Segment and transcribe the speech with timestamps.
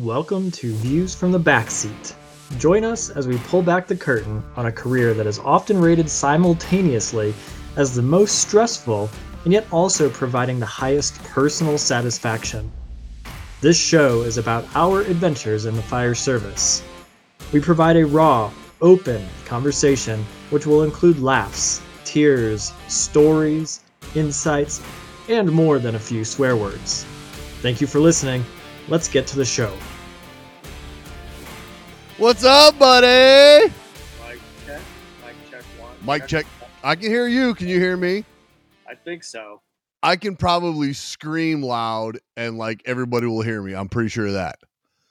[0.00, 2.14] Welcome to Views from the Backseat.
[2.58, 6.08] Join us as we pull back the curtain on a career that is often rated
[6.08, 7.34] simultaneously
[7.76, 9.10] as the most stressful
[9.44, 12.72] and yet also providing the highest personal satisfaction.
[13.60, 16.82] This show is about our adventures in the fire service.
[17.52, 23.80] We provide a raw, open conversation which will include laughs, tears, stories,
[24.14, 24.80] insights,
[25.28, 27.04] and more than a few swear words.
[27.60, 28.46] Thank you for listening.
[28.88, 29.72] Let's get to the show.
[32.20, 33.72] What's up, buddy?
[34.28, 34.82] Mic check.
[35.24, 35.90] Mic check one.
[36.04, 36.44] Mic check.
[36.84, 37.54] I can hear you.
[37.54, 38.26] Can you hear me?
[38.86, 39.62] I think so.
[40.02, 43.74] I can probably scream loud and like everybody will hear me.
[43.74, 44.58] I'm pretty sure of that.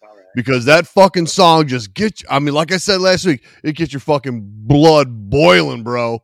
[0.03, 0.11] Right.
[0.35, 3.91] Because that fucking song just gets I mean, like I said last week, it gets
[3.91, 6.19] your fucking blood boiling, bro.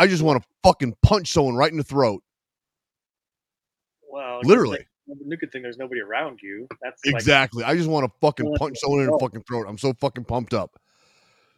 [0.00, 2.24] I just want to fucking punch someone right in the throat.
[4.10, 4.84] Well, Literally.
[5.08, 6.68] The new good thing, there's nobody around you.
[6.82, 7.64] That's like Exactly.
[7.64, 9.66] I just want to fucking punch someone in the fucking throat.
[9.66, 10.78] I'm so fucking pumped up.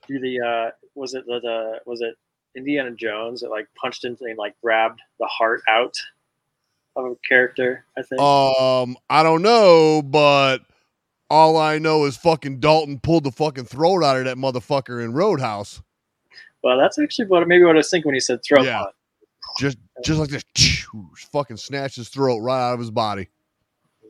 [0.06, 2.14] do the uh, was it the, the was it
[2.56, 5.94] Indiana Jones that like punched into and like grabbed the heart out
[6.94, 7.84] of a character?
[7.98, 8.20] I think.
[8.20, 10.58] Um, I don't know, but
[11.28, 15.12] all I know is fucking Dalton pulled the fucking throat out of that motherfucker in
[15.12, 15.82] Roadhouse.
[16.62, 18.84] well, that's actually what maybe what I was thinking when he said throat Yeah.
[19.58, 20.44] Just just like this,
[21.32, 23.28] fucking snatched his throat right out of his body.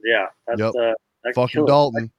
[0.04, 0.68] Yeah, that's Yep.
[0.68, 2.10] uh, that could Fucking kill a- Dalton.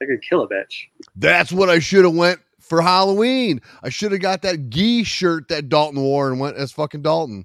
[0.00, 0.86] that could kill a bitch.
[1.16, 3.60] That's what I should have went for Halloween.
[3.82, 7.44] I should have got that gee shirt that Dalton wore and went as fucking Dalton.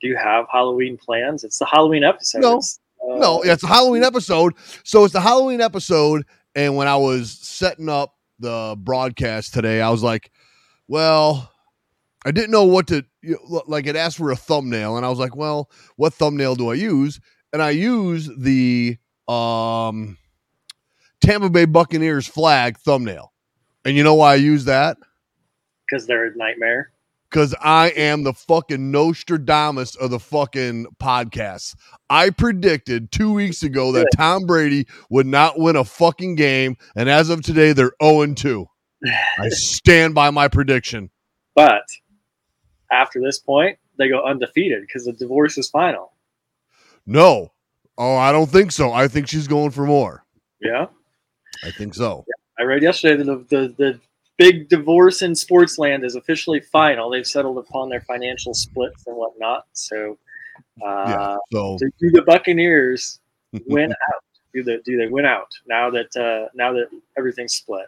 [0.00, 1.42] Do you have Halloween plans?
[1.44, 2.40] It's the Halloween episode.
[2.42, 2.58] No.
[2.58, 4.54] It's, uh, No, it's a Halloween episode.
[4.84, 6.24] So it's the Halloween episode.
[6.54, 10.30] And when I was setting up the broadcast today, I was like,
[10.88, 11.50] well,
[12.24, 13.86] I didn't know what to you know, like.
[13.86, 17.20] It asked for a thumbnail, and I was like, well, what thumbnail do I use?
[17.52, 18.96] And I use the
[19.28, 20.18] um
[21.20, 23.32] Tampa Bay Buccaneers flag thumbnail.
[23.84, 24.96] And you know why I use that?
[25.88, 26.90] because they're a nightmare.
[27.30, 31.74] because I am the fucking Nostradamus of the fucking podcasts.
[32.08, 37.08] I predicted two weeks ago that Tom Brady would not win a fucking game, and
[37.08, 38.66] as of today, they're 0 2.
[39.38, 41.10] I stand by my prediction.
[41.54, 41.84] But
[42.90, 46.12] after this point, they go undefeated because the divorce is final.
[47.06, 47.52] No.
[47.98, 48.92] Oh, I don't think so.
[48.92, 50.24] I think she's going for more.
[50.60, 50.86] Yeah.
[51.64, 52.24] I think so.
[52.58, 54.00] I read yesterday that the, the, the
[54.36, 57.10] big divorce in sports land is officially final.
[57.10, 59.64] They've settled upon their financial splits and whatnot.
[59.72, 60.18] So,
[60.84, 61.36] uh, Yeah.
[61.52, 63.20] So do, the Buccaneers
[63.66, 64.22] win out?
[64.52, 66.86] Do they, do they win out now that uh, now that
[67.18, 67.86] everything's split?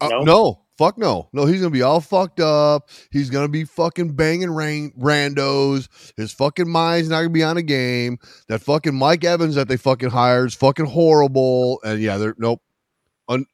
[0.00, 0.20] Uh, No?
[0.22, 0.60] no?
[0.78, 1.28] fuck no.
[1.34, 2.88] No, he's gonna be all fucked up.
[3.10, 5.88] He's gonna be fucking banging rain, randos.
[6.16, 8.18] His fucking mind's not gonna be on a game.
[8.48, 11.80] That fucking Mike Evans that they fucking hired is fucking horrible.
[11.84, 12.62] And yeah, they're nope.
[13.28, 13.44] Un,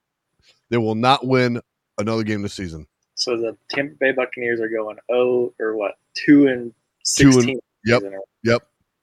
[0.70, 1.60] they will not win
[1.98, 2.86] another game this season.
[3.16, 6.72] So the Tampa Bay Buccaneers are going oh or what two and
[7.16, 7.58] Two and- sixteen.
[7.84, 8.02] yep.
[8.02, 8.20] season.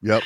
[0.02, 0.24] Yep.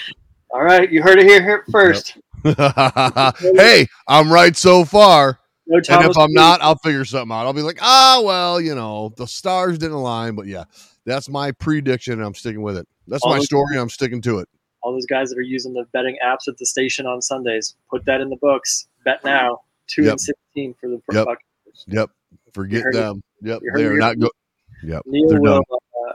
[0.51, 2.17] All right, you heard it here, here first.
[2.44, 5.39] hey, I'm right so far.
[5.67, 7.45] No And if I'm not, I'll figure something out.
[7.45, 10.63] I'll be like, ah, well, you know, the stars didn't align, but yeah,
[11.05, 12.13] that's my prediction.
[12.13, 12.88] And I'm sticking with it.
[13.07, 13.73] That's All my story.
[13.75, 14.47] and I'm sticking to it.
[14.83, 18.06] all those guys that are using the betting apps at the station on Sundays, put
[18.06, 18.88] that in the books.
[19.03, 20.11] Bet now, two Yep.
[20.11, 21.25] and sixteen for the Yep.
[21.25, 21.85] Buccaneers.
[21.88, 22.09] Yep.
[22.53, 22.94] Forget it.
[22.94, 23.22] them.
[23.41, 23.61] Yep.
[23.75, 24.31] They are not good.
[24.83, 25.01] Yep.
[25.06, 25.63] Neil They're will.
[25.69, 26.13] Uh,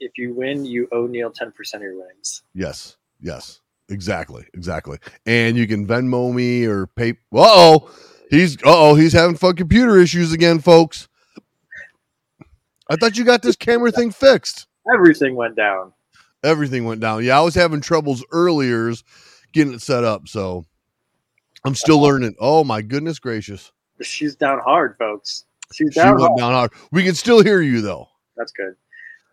[0.00, 2.42] if you win, you owe Neil ten percent of your winnings.
[2.54, 2.96] Yes.
[3.20, 3.60] Yes.
[3.88, 4.44] Exactly.
[4.54, 4.98] Exactly.
[5.26, 7.14] And you can Venmo me or pay.
[7.32, 7.90] Oh.
[8.30, 11.08] He's, uh oh, he's having fun computer issues again, folks.
[12.88, 14.66] I thought you got this camera thing fixed.
[14.92, 15.92] Everything went down.
[16.42, 17.24] Everything went down.
[17.24, 18.92] Yeah, I was having troubles earlier
[19.52, 20.28] getting it set up.
[20.28, 20.64] So
[21.64, 22.34] I'm still learning.
[22.38, 23.72] Oh, my goodness gracious.
[24.02, 25.44] She's down hard, folks.
[25.72, 26.38] She's She down went hard.
[26.38, 26.72] down hard.
[26.92, 28.08] We can still hear you, though.
[28.36, 28.74] That's good.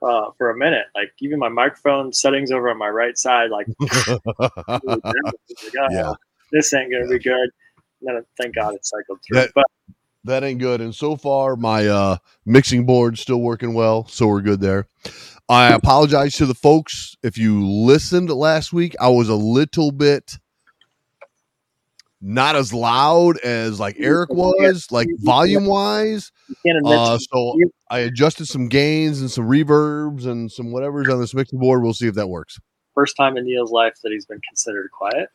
[0.01, 3.67] Uh, for a minute, like even my microphone settings over on my right side, like,
[5.91, 6.13] Yeah.
[6.51, 7.49] this ain't gonna be good.
[8.01, 9.39] Then thank God it cycled through.
[9.39, 9.65] That- but
[10.23, 10.81] that ain't good.
[10.81, 14.87] And so far, my uh, mixing board's still working well, so we're good there.
[15.49, 18.95] I apologize to the folks if you listened last week.
[18.99, 20.37] I was a little bit
[22.21, 26.31] not as loud as like Eric was, like volume wise.
[26.47, 27.57] you can't admit Uh, so
[27.89, 31.81] I adjusted some gains and some reverbs and some whatever's on this mixing board.
[31.81, 32.59] We'll see if that works.
[32.93, 35.29] first time in Neil's life that he's been considered quiet.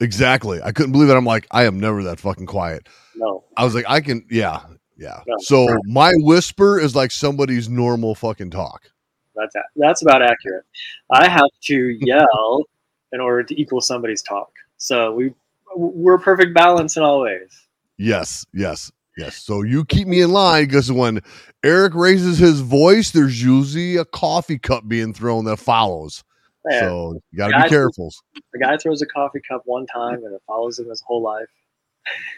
[0.00, 0.60] Exactly.
[0.62, 1.14] I couldn't believe it.
[1.16, 2.88] I'm like, I am never that fucking quiet.
[3.16, 4.60] No, I was like, I can, yeah,
[4.96, 5.20] yeah.
[5.26, 5.36] No.
[5.40, 8.90] So my whisper is like somebody's normal fucking talk.
[9.34, 10.64] that's that's about accurate.
[11.10, 12.64] I have to yell
[13.12, 14.50] in order to equal somebody's talk.
[14.76, 15.32] So we
[15.74, 17.66] we're perfect balance in all ways.
[17.98, 19.36] Yes, yes, yes.
[19.36, 21.20] So you keep me in line because when
[21.64, 26.22] Eric raises his voice, there's usually a coffee cup being thrown that follows.
[26.70, 28.10] So you got to be careful.
[28.52, 31.48] the guy throws a coffee cup one time and it follows him his whole life.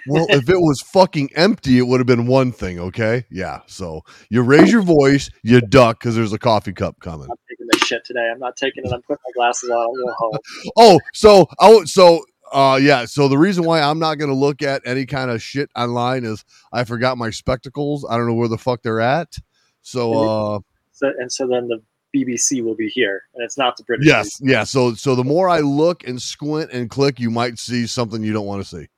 [0.07, 2.79] Well, if it was fucking empty, it would have been one thing.
[2.79, 3.61] Okay, yeah.
[3.67, 7.29] So you raise your voice, you duck because there's a coffee cup coming.
[7.31, 8.31] I'm taking this shit today.
[8.33, 8.93] I'm not taking it.
[8.93, 9.77] I'm putting my glasses on.
[9.77, 10.39] I'm going home.
[10.79, 13.05] Oh, so oh, so uh, yeah.
[13.05, 16.25] So the reason why I'm not going to look at any kind of shit online
[16.25, 18.07] is I forgot my spectacles.
[18.09, 19.37] I don't know where the fuck they're at.
[19.83, 20.59] So uh,
[20.93, 21.83] So, and so then the
[22.15, 24.07] BBC will be here, and it's not the British.
[24.07, 24.65] yes, yeah.
[24.65, 28.33] So so the more I look and squint and click, you might see something you
[28.33, 28.89] don't want to see,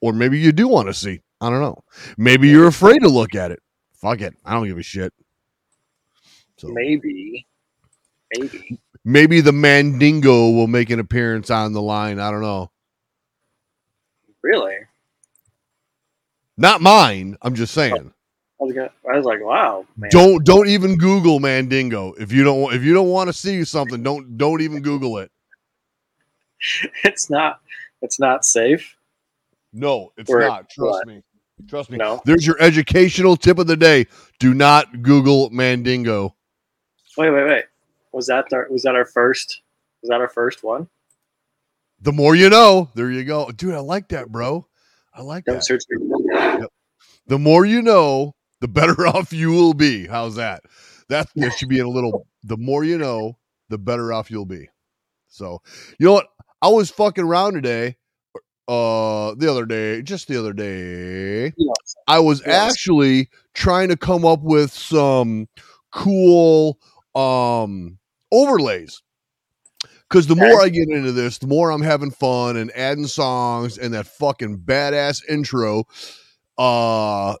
[0.00, 1.22] or maybe you do want to see.
[1.40, 1.82] I don't know.
[2.16, 3.60] Maybe you're afraid to look at it.
[3.94, 4.34] Fuck it.
[4.44, 5.12] I don't give a shit.
[6.58, 7.46] So Maybe,
[8.34, 8.78] maybe.
[9.04, 12.18] maybe the Mandingo will make an appearance on the line.
[12.18, 12.70] I don't know.
[14.42, 14.76] Really?
[16.56, 17.36] Not mine.
[17.42, 18.12] I'm just saying.
[18.58, 20.10] I was, gonna, I was like, wow, man.
[20.10, 24.02] Don't don't even Google Mandingo if you don't if you don't want to see something.
[24.02, 25.30] Don't don't even Google it.
[27.04, 27.60] It's not.
[28.02, 28.96] It's not safe.
[29.72, 30.70] No, it's Or not.
[30.70, 31.06] Trust what?
[31.06, 31.22] me.
[31.68, 31.98] Trust me.
[31.98, 32.20] No.
[32.24, 34.06] There's your educational tip of the day.
[34.38, 36.34] Do not Google Mandingo.
[37.18, 37.64] Wait, wait, wait.
[38.12, 39.62] Was that our, was that our first?
[40.02, 40.88] Was that our first one?
[42.00, 42.90] The more you know.
[42.94, 43.74] There you go, dude.
[43.74, 44.66] I like that, bro.
[45.14, 45.64] I like Don't that.
[45.64, 45.82] search.
[47.26, 48.34] The more you know,
[48.66, 50.06] the better off you will be.
[50.06, 50.64] How's that?
[51.08, 52.26] That that should be in a little.
[52.42, 54.68] The more you know, the better off you'll be.
[55.28, 55.60] So,
[55.98, 56.26] you know what?
[56.62, 57.96] I was fucking around today.
[58.68, 61.52] Uh, the other day, just the other day,
[62.08, 62.72] I was Yes.
[62.72, 65.48] actually trying to come up with some
[65.92, 66.78] cool
[67.14, 67.98] um
[68.32, 69.00] overlays.
[70.10, 73.78] Cause the more I get into this, the more I'm having fun and adding songs
[73.78, 75.84] and that fucking badass intro.
[76.58, 77.36] Uh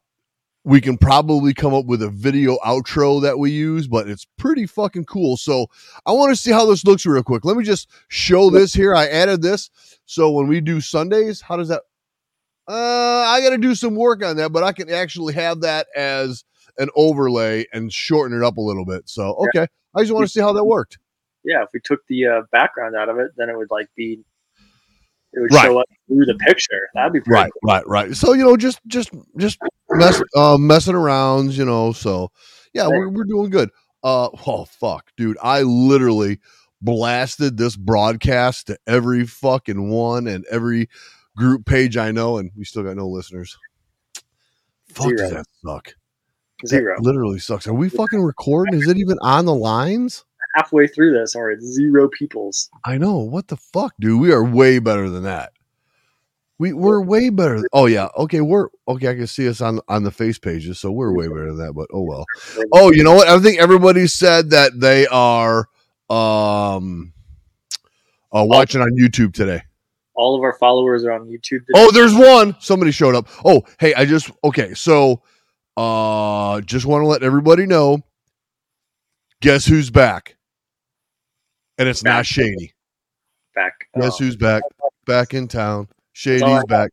[0.66, 4.66] we can probably come up with a video outro that we use, but it's pretty
[4.66, 5.36] fucking cool.
[5.36, 5.68] So
[6.04, 7.44] I want to see how this looks real quick.
[7.44, 8.92] Let me just show this here.
[8.92, 9.70] I added this.
[10.06, 11.82] So when we do Sundays, how does that
[12.68, 12.72] uh,
[13.28, 16.42] I got to do some work on that, but I can actually have that as
[16.78, 19.08] an overlay and shorten it up a little bit.
[19.08, 19.68] So, okay.
[19.94, 20.98] I just want to see how that worked.
[21.44, 24.18] Yeah, if we took the uh, background out of it, then it would like be.
[25.36, 25.66] It would Right.
[25.66, 26.80] show up through the picture.
[26.94, 28.14] That'd be Right, right, right.
[28.16, 29.58] So, you know, just, just, just
[29.90, 31.92] mess, uh, messing around, you know.
[31.92, 32.30] So,
[32.72, 33.70] yeah, we're, we're doing good.
[34.02, 35.36] Uh, oh, fuck, dude.
[35.42, 36.40] I literally
[36.80, 40.88] blasted this broadcast to every fucking one and every
[41.36, 43.56] group page I know, and we still got no listeners.
[44.88, 45.30] Fuck, Zero.
[45.30, 45.94] that suck?
[46.66, 46.94] Zero.
[46.96, 47.66] That literally sucks.
[47.66, 48.80] Are we fucking recording?
[48.80, 50.24] Is it even on the lines?
[50.56, 52.70] Halfway through this, we're at zero peoples.
[52.84, 53.18] I know.
[53.18, 54.20] What the fuck, dude?
[54.20, 55.52] We are way better than that.
[56.58, 57.62] We we're way better.
[57.74, 58.08] Oh yeah.
[58.16, 59.10] Okay, we're okay.
[59.10, 61.74] I can see us on on the face pages, so we're way better than that.
[61.74, 62.24] But oh well.
[62.72, 63.28] Oh, you know what?
[63.28, 65.68] I think everybody said that they are
[66.08, 67.12] um
[68.32, 69.62] uh, watching on YouTube today.
[70.14, 71.66] All of our followers are on YouTube.
[71.66, 71.74] today.
[71.74, 72.56] Oh, there's one.
[72.58, 73.28] Somebody showed up.
[73.44, 74.72] Oh, hey, I just okay.
[74.72, 75.22] So,
[75.76, 77.98] uh, just want to let everybody know.
[79.42, 80.35] Guess who's back?
[81.78, 82.72] And it's not Shady.
[83.54, 83.88] back.
[83.98, 84.62] Guess Oh, who's back?
[85.06, 85.88] Back in town.
[86.12, 86.90] Shady's back.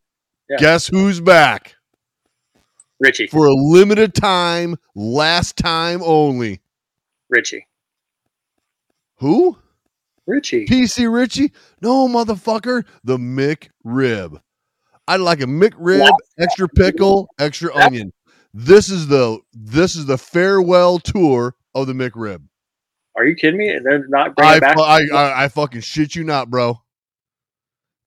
[0.50, 0.57] Yeah.
[0.57, 1.75] Guess who's back
[3.00, 3.27] Richie.
[3.27, 6.62] for a limited time, last time only.
[7.29, 7.65] Richie.
[9.17, 9.57] Who?
[10.27, 10.65] Richie.
[10.65, 11.51] PC Richie?
[11.81, 12.84] No, motherfucker.
[13.03, 14.39] The McRib.
[15.07, 18.12] I'd like a mick McRib, extra pickle, extra onion.
[18.53, 22.41] This is the this is the farewell tour of the McRib.
[23.15, 23.77] Are you kidding me?
[23.84, 24.77] They're not bringing I, back.
[24.77, 26.82] I, I I fucking shit you not, bro.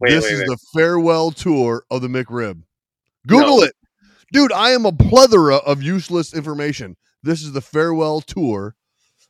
[0.01, 0.49] wait, this wait, is wait.
[0.49, 2.63] the farewell tour of the McRib.
[3.27, 3.63] Google No.
[3.65, 3.75] it.
[4.33, 6.97] Dude, I am a plethora of useless information.
[7.23, 8.75] This is the farewell tour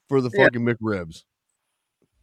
[0.09, 0.45] for the Yeah.
[0.45, 1.25] fucking McRibs.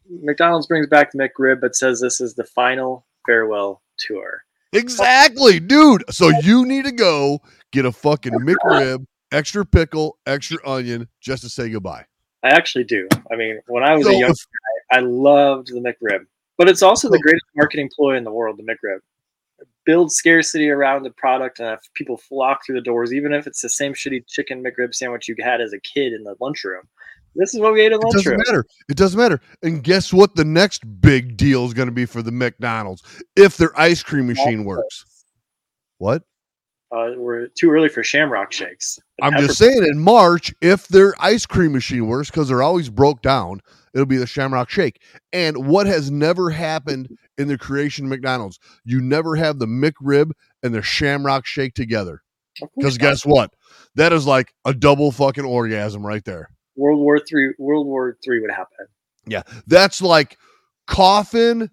[0.10, 4.43] McDonald's brings back the McRib, but says this is the final farewell tour.
[4.74, 6.03] Exactly, dude.
[6.10, 7.39] So you need to go
[7.72, 12.05] get a fucking McRib, extra pickle, extra onion, just to say goodbye.
[12.43, 13.07] I actually do.
[13.31, 16.25] I mean, when I was So a young guy, I loved the McRib,
[16.57, 18.57] but it's also the greatest marketing ploy in the world.
[18.57, 19.00] The McRib
[19.85, 23.62] builds scarcity around the product, and if people flock through the doors, even if it's
[23.62, 26.83] the same shitty chicken McRib sandwich you had as a kid in the lunchroom.
[27.35, 28.43] This is what we ate in the It doesn't lunchroom.
[28.45, 28.65] matter.
[28.89, 29.41] It doesn't matter.
[29.63, 30.35] And guess what?
[30.35, 33.01] The next big deal is going to be for the McDonald's
[33.35, 35.25] if their ice cream machine works.
[35.97, 36.23] What?
[36.93, 39.00] Uh, we're too early for Shamrock shakes.
[39.21, 43.23] I'm just saying in March, if their ice cream machine works, because they're always broke
[43.23, 43.62] down,
[43.95, 45.01] it'll be the Shamrock Shake.
[45.31, 48.59] And what has never happened in the creation of McDonald's?
[48.83, 50.31] You never have the McRib
[50.62, 52.21] and the Shamrock Shake together.
[52.77, 53.51] Because guess what?
[53.95, 56.50] That is like a double fucking orgasm right there.
[56.75, 58.85] World War Three, World War Three would happen.
[59.25, 60.38] Yeah, that's like
[60.85, 61.71] coughing,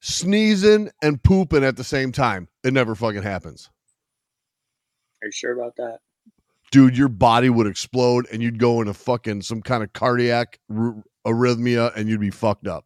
[0.00, 2.46] sneezing, and pooping at the same time.
[2.62, 3.70] It never fucking happens.
[5.24, 6.00] Are you sure about that?
[6.70, 11.02] Dude, your body would explode and you'd go into fucking some kind of cardiac r-
[11.26, 12.84] arrhythmia and you'd be fucked up.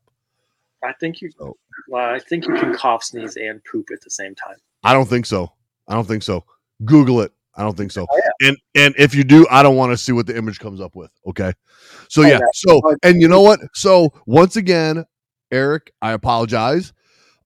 [0.85, 1.31] I think you.
[1.37, 1.57] So-
[1.89, 4.57] Well, I think you can cough, sneeze, and poop at the same time.
[4.85, 5.53] I don't think so.
[5.89, 6.45] I don't think so.
[6.85, 7.33] Google it.
[7.57, 8.07] I don't think so.
[8.09, 10.81] Oh, And and if you do, I don't want to see what the image comes
[10.81, 11.11] up with.
[11.27, 11.53] Okay.
[12.09, 12.33] So Oh, yeah.
[12.35, 12.47] yeah.
[12.55, 13.59] So and you know what?
[13.75, 15.05] So once again,
[15.51, 16.93] Eric, I apologize.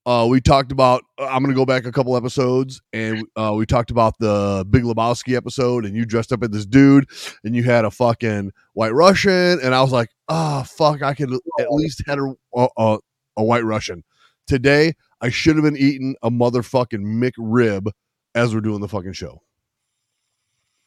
[0.04, 1.04] Uh, we talked about.
[1.18, 5.36] I'm gonna go back a couple episodes, and uh, we talked about the Big Lebowski
[5.36, 7.08] episode, and you dressed up as this dude,
[7.44, 11.32] and you had a fucking White Russian, and I was like, oh fuck, I could
[11.32, 12.34] at least had a
[12.76, 12.98] a,
[13.36, 14.02] a, White Russian.
[14.48, 17.88] Today, I should have been eating a motherfucking McRib
[18.34, 19.40] as we're doing the fucking show.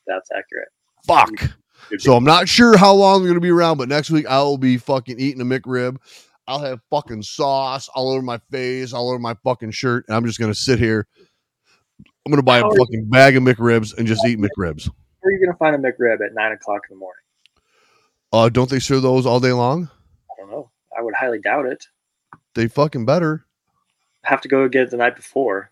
[0.07, 0.67] That's accurate.
[1.07, 1.55] Fuck.
[1.99, 4.57] So I'm not sure how long I'm gonna be around, but next week I will
[4.57, 5.97] be fucking eating a McRib.
[6.47, 10.25] I'll have fucking sauce all over my face, all over my fucking shirt, and I'm
[10.25, 11.07] just gonna sit here.
[12.25, 14.89] I'm gonna buy a fucking bag of McRibs and just eat McRibs.
[15.21, 17.21] Where are you gonna find a McRib at nine o'clock in the morning?
[18.31, 19.89] Uh, don't they serve those all day long?
[20.31, 20.69] I don't know.
[20.97, 21.85] I would highly doubt it.
[22.53, 23.45] They fucking better.
[24.23, 25.71] Have to go get it the night before.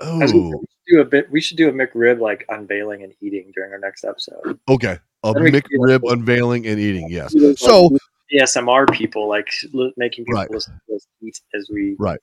[0.00, 1.30] I was gonna say, Oh, we should do a bit.
[1.30, 4.58] We should do a McRib like unveiling and eating during our next episode.
[4.68, 4.98] okay.
[5.22, 7.08] A Then we can do McRib unveiling and eating.
[7.08, 7.34] Yes.
[7.58, 7.96] So-
[8.34, 10.50] ASMR people like li- making people Right.
[10.50, 11.96] listen to us eat as we.
[11.98, 12.20] Right.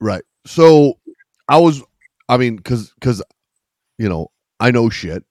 [0.00, 0.22] Right.
[0.46, 0.94] So
[1.48, 1.82] I was,
[2.28, 3.22] I mean, because because
[3.98, 4.30] you know
[4.60, 5.24] I know shit,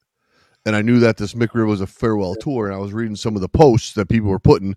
[0.66, 3.36] and I knew that this McRib was a farewell tour, and I was reading some
[3.36, 4.76] of the posts that people were putting,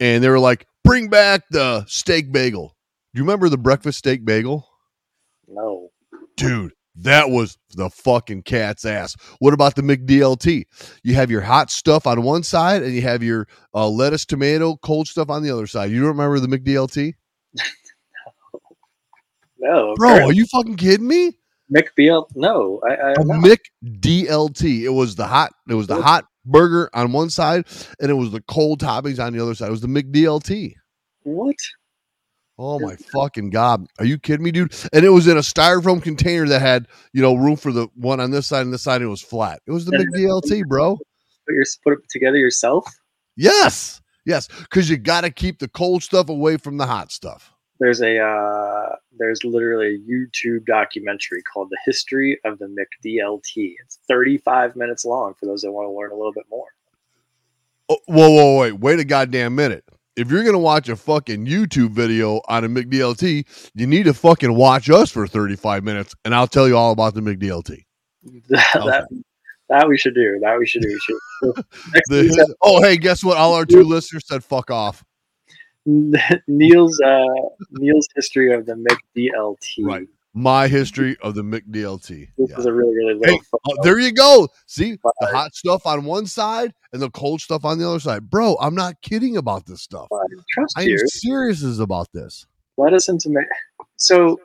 [0.00, 2.76] and they were like, "Bring back the steak bagel."
[3.12, 4.68] Do you remember the breakfast steak bagel,
[5.48, 5.90] No.
[6.36, 6.72] dude?
[6.96, 9.16] That was the fucking cat's ass.
[9.38, 10.64] What about the McDLT?
[11.02, 14.76] You have your hot stuff on one side, and you have your uh, lettuce, tomato,
[14.76, 15.90] cold stuff on the other side.
[15.90, 17.14] You don't remember the McDLT,
[17.56, 17.62] No.
[19.58, 19.94] No.
[19.96, 20.08] Bro?
[20.10, 21.36] apparently- Are you fucking kidding me?
[21.74, 22.26] McBeal?
[22.34, 22.80] No.
[22.84, 22.94] I.
[22.94, 23.34] I a no.
[23.34, 24.80] Mick DLT.
[24.82, 25.52] It was the hot.
[25.68, 27.66] It was the hot burger on one side,
[28.00, 29.68] and it was the cold toppings on the other side.
[29.68, 30.72] It was the McDLT.
[31.22, 31.54] What?
[32.62, 33.86] Oh my fucking god!
[33.98, 34.74] Are you kidding me, dude?
[34.92, 38.20] And it was in a styrofoam container that had you know room for the one
[38.20, 38.96] on this side and this side.
[38.96, 39.62] And it was flat.
[39.66, 40.96] It was the Mick DLT, bro.
[40.96, 42.86] Put your put it together yourself.
[43.34, 47.50] Yes, yes, because you got to keep the cold stuff away from the hot stuff.
[47.78, 54.00] There's a uh, there's literally a YouTube documentary called "The History of the McDLT." It's
[54.06, 56.66] 35 minutes long for those that want to learn a little bit more.
[57.88, 59.82] Oh, whoa, whoa, wait, wait a goddamn minute.
[60.16, 64.54] If you're gonna watch a fucking YouTube video on a McDLT, you need to fucking
[64.54, 67.84] watch us for 35 minutes, and I'll tell you all about the McDLT.
[68.48, 69.06] that,
[69.68, 70.38] that we should do.
[70.42, 70.88] That we should do.
[70.88, 71.16] We should.
[72.08, 73.38] The his- oh, hey, guess what?
[73.38, 75.02] All our two listeners said fuck off.
[75.86, 77.24] Neil's uh,
[77.72, 79.86] Neil's history of the McDLT.
[79.86, 80.06] Right.
[80.32, 82.28] My history of the McDLT.
[82.38, 82.58] This Yeah.
[82.58, 83.34] is a really really little.
[83.36, 84.48] Hey, oh, there you go.
[84.66, 88.30] See the hot stuff on one side and the cold stuff on the other side.
[88.30, 90.06] Bro, I'm not kidding about this stuff.
[90.12, 90.22] I
[90.52, 92.46] trust I'm serious about this.
[92.76, 93.46] Let us into Mc-
[93.96, 94.38] so.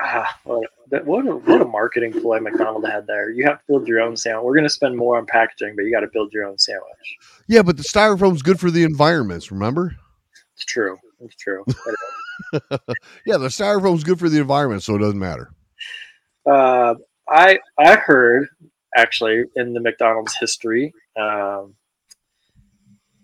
[0.00, 3.30] Ah, what, that- what a what a marketing ploy McDonald had there.
[3.30, 4.44] You have to build your own sandwich.
[4.44, 7.16] We're going to spend more on packaging, but you got to build your own sandwich.
[7.46, 9.96] Yeah, but the styrofoam's good for the environments, remember?
[10.54, 10.98] It's true.
[11.20, 11.64] It's true.
[13.26, 15.50] Yeah, the styrofoam's good for the environment, so it doesn't matter.
[16.48, 16.94] uh,
[17.28, 18.48] I I heard
[18.96, 20.92] actually in the McDonald's history.
[21.18, 21.74] Um,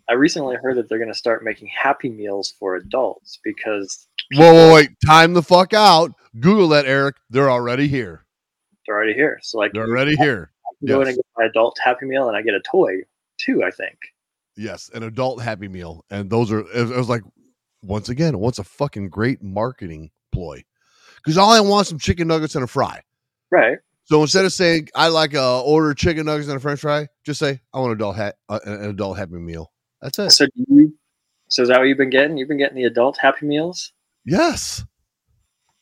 [0.08, 4.52] I recently heard that they're going to start making Happy Meals for adults because Whoa,
[4.52, 4.90] whoa, wait.
[5.06, 6.12] Time the fuck out.
[6.40, 7.16] Google that, Eric.
[7.30, 8.24] They're already here.
[8.86, 9.38] they're already here.
[9.42, 10.50] So like, They're already here.
[10.66, 12.96] I can go in and get my adult Happy Meal, and I get a toy
[13.38, 13.62] too.
[13.64, 13.96] I think.
[14.56, 16.04] Yes, an adult Happy Meal.
[16.10, 17.22] And those are, it was like,
[17.82, 20.62] once again, what's a fucking great marketing ploy?
[21.16, 23.02] Because all I want is some chicken nuggets and a fry.
[23.50, 23.78] Right.
[24.04, 27.38] So instead of saying I like a order chicken nuggets and a French fry, just
[27.38, 29.72] say I want an adult ha- uh, an adult Happy Meal.
[30.00, 30.30] That's it.
[30.32, 30.94] So do you?
[31.48, 32.36] So is that what you've been getting?
[32.36, 33.92] You've been getting the adult Happy Meals.
[34.24, 34.84] Yes,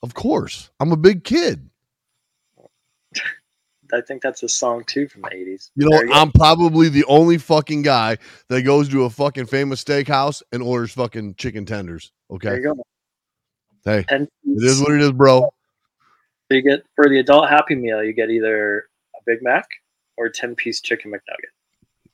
[0.02, 0.70] of course.
[0.80, 1.69] I'm a big kid.
[3.92, 5.70] I think that's a song too from the eighties.
[5.76, 8.18] You know, I'm probably the only fucking guy
[8.48, 12.12] that goes to a fucking famous steakhouse and orders fucking chicken tenders.
[12.28, 12.84] there Okay, you go.
[13.84, 15.40] hey, And it is what it is, bro.
[16.50, 19.64] So you get for the adult Happy Meal, you get either a Big Mac
[20.16, 21.52] or a ten piece chicken McNugget.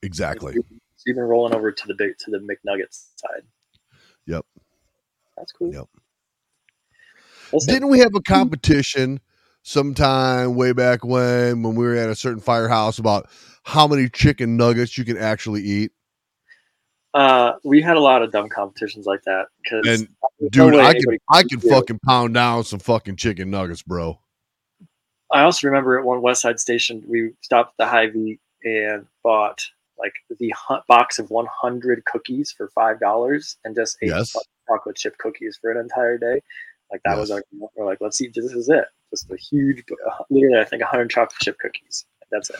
[0.03, 0.55] Exactly.
[0.55, 0.63] So
[1.07, 3.43] even rolling over to the big to the McNuggets side.
[4.27, 4.45] Yep.
[5.37, 5.73] That's cool.
[5.73, 5.87] Yep.
[7.53, 9.21] Listen, Didn't we have a competition
[9.67, 13.29] sometime way back when when we were at a certain firehouse about
[13.65, 15.91] how many chicken nuggets you can actually eat?
[17.15, 20.09] uh, we had a lot of dumb competitions like that because And
[20.51, 24.21] dude, I can I can fucking pound down some fucking chicken nuggets, bro.
[25.33, 29.65] I also remember at one West Side station, we stopped at the Hy-Vee and bought
[29.99, 30.53] like the
[30.89, 34.37] box of 100 cookies for five dollars, and just ate Yes.
[34.69, 36.41] chocolate chip cookies for an entire day.
[36.91, 37.43] Like that was Yes.
[37.61, 37.69] our.
[37.77, 38.33] We're like, let's eat.
[38.35, 38.85] This is it.
[39.11, 42.07] Just a huge, uh, literally, I think 100 chocolate chip cookies.
[42.31, 42.57] That's it.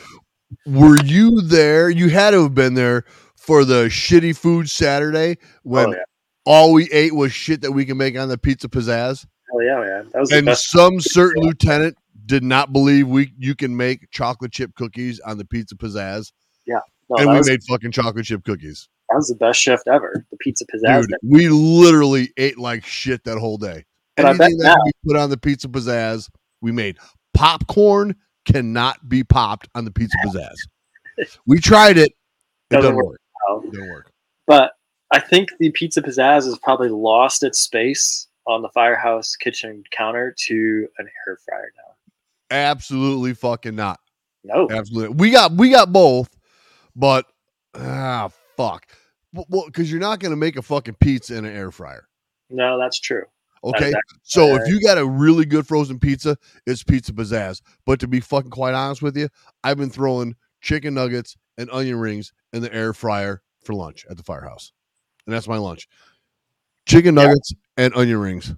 [0.65, 1.89] Were you there?
[1.89, 3.03] You had to have been there
[3.35, 6.03] for the shitty food Saturday when oh yeah,
[6.45, 9.25] all we ate was shit that we can make on the pizza pizzazz.
[9.51, 10.09] hell yeah, man.
[10.13, 14.73] That was And some certain lieutenant did not believe we you can make chocolate chip
[14.75, 16.31] cookies on the pizza pizzazz.
[17.09, 18.89] No, and we was, made fucking chocolate chip cookies.
[19.09, 20.25] that was the best shift ever.
[20.31, 21.07] The pizza pizzazz.
[21.07, 23.85] Dude, we literally ate like shit that whole day.
[24.17, 26.29] But Anything that we put on the pizza pizzazz,
[26.61, 26.97] we made.
[27.33, 31.27] Popcorn cannot be popped on the pizza pizzazz.
[31.45, 32.11] We tried it.
[32.69, 33.19] It Doesn't doesn't work.
[33.49, 33.63] work.
[33.71, 34.11] Doesn't work.
[34.47, 34.71] but
[35.13, 40.33] I think the pizza pizzazz has probably lost its space on the firehouse kitchen counter
[40.47, 41.93] to an air fryer now.
[42.55, 43.99] Absolutely fucking not.
[44.43, 45.15] No, Absolutely.
[45.15, 46.29] We got we got both,
[46.95, 47.25] but
[47.75, 48.87] ah fuck.
[49.33, 52.07] Well, because you're not gonna make a fucking pizza in an air fryer.
[52.49, 53.23] no, that's true.
[53.63, 53.93] Okay.
[54.23, 57.61] So if you got a really good frozen pizza, it's pizza pizzazz.
[57.85, 59.29] But to be fucking quite honest with you,
[59.63, 64.17] I've been throwing chicken nuggets and onion rings in the air fryer for lunch at
[64.17, 64.71] the firehouse.
[65.25, 65.87] And that's my lunch.
[66.85, 67.23] Chicken Yeah.
[67.25, 68.53] nuggets and onion rings.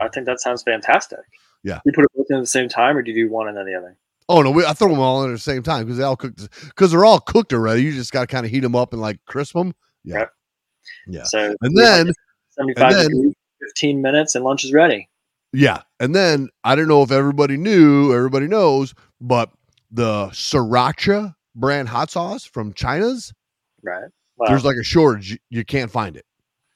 [0.00, 1.18] I think that sounds fantastic.
[1.62, 1.80] Yeah.
[1.84, 3.56] You put it both in at the same time, or do you do one and
[3.56, 3.96] then the other?
[4.28, 6.16] Oh no, we, I throw them all in at the same time because they all
[6.16, 7.82] cooked because they're all cooked already.
[7.82, 9.72] You just got to kind of heat them up and like crisp them.
[10.04, 10.18] Yeah.
[10.18, 10.32] Yep.
[11.08, 11.22] Yeah.
[11.24, 12.12] So And then
[12.50, 15.08] 75 and then- degrees, 15 minutes, and lunch is ready.
[15.52, 15.82] Yeah.
[16.00, 19.50] And then I don't know if everybody knew, everybody knows, but
[19.90, 23.32] the sriracha brand hot sauce from China's,
[23.82, 24.04] Right.
[24.36, 24.48] Wow.
[24.48, 25.38] there's like a shortage.
[25.48, 26.26] You- can't find it.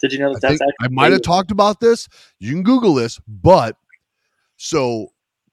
[0.01, 2.09] Did you know I, that's I might have talked about this.
[2.39, 3.77] You can Google this, but
[4.57, 5.09] so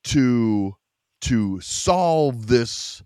[0.05, 0.73] to
[1.21, 3.03] to solve this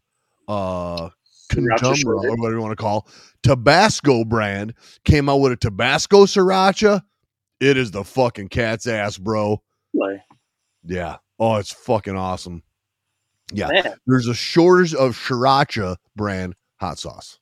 [0.47, 1.09] uh
[1.51, 3.07] Sriracha or whatever you want to call
[3.43, 7.01] Tabasco brand came out with a Tabasco sriracha.
[7.61, 9.61] It is the fucking cat's ass, bro.
[10.83, 11.17] Yeah.
[11.39, 12.63] Oh, it's fucking awesome.
[13.53, 13.67] Yeah.
[13.67, 17.37] Man, There's a shortage of sriracha brand hot sauce.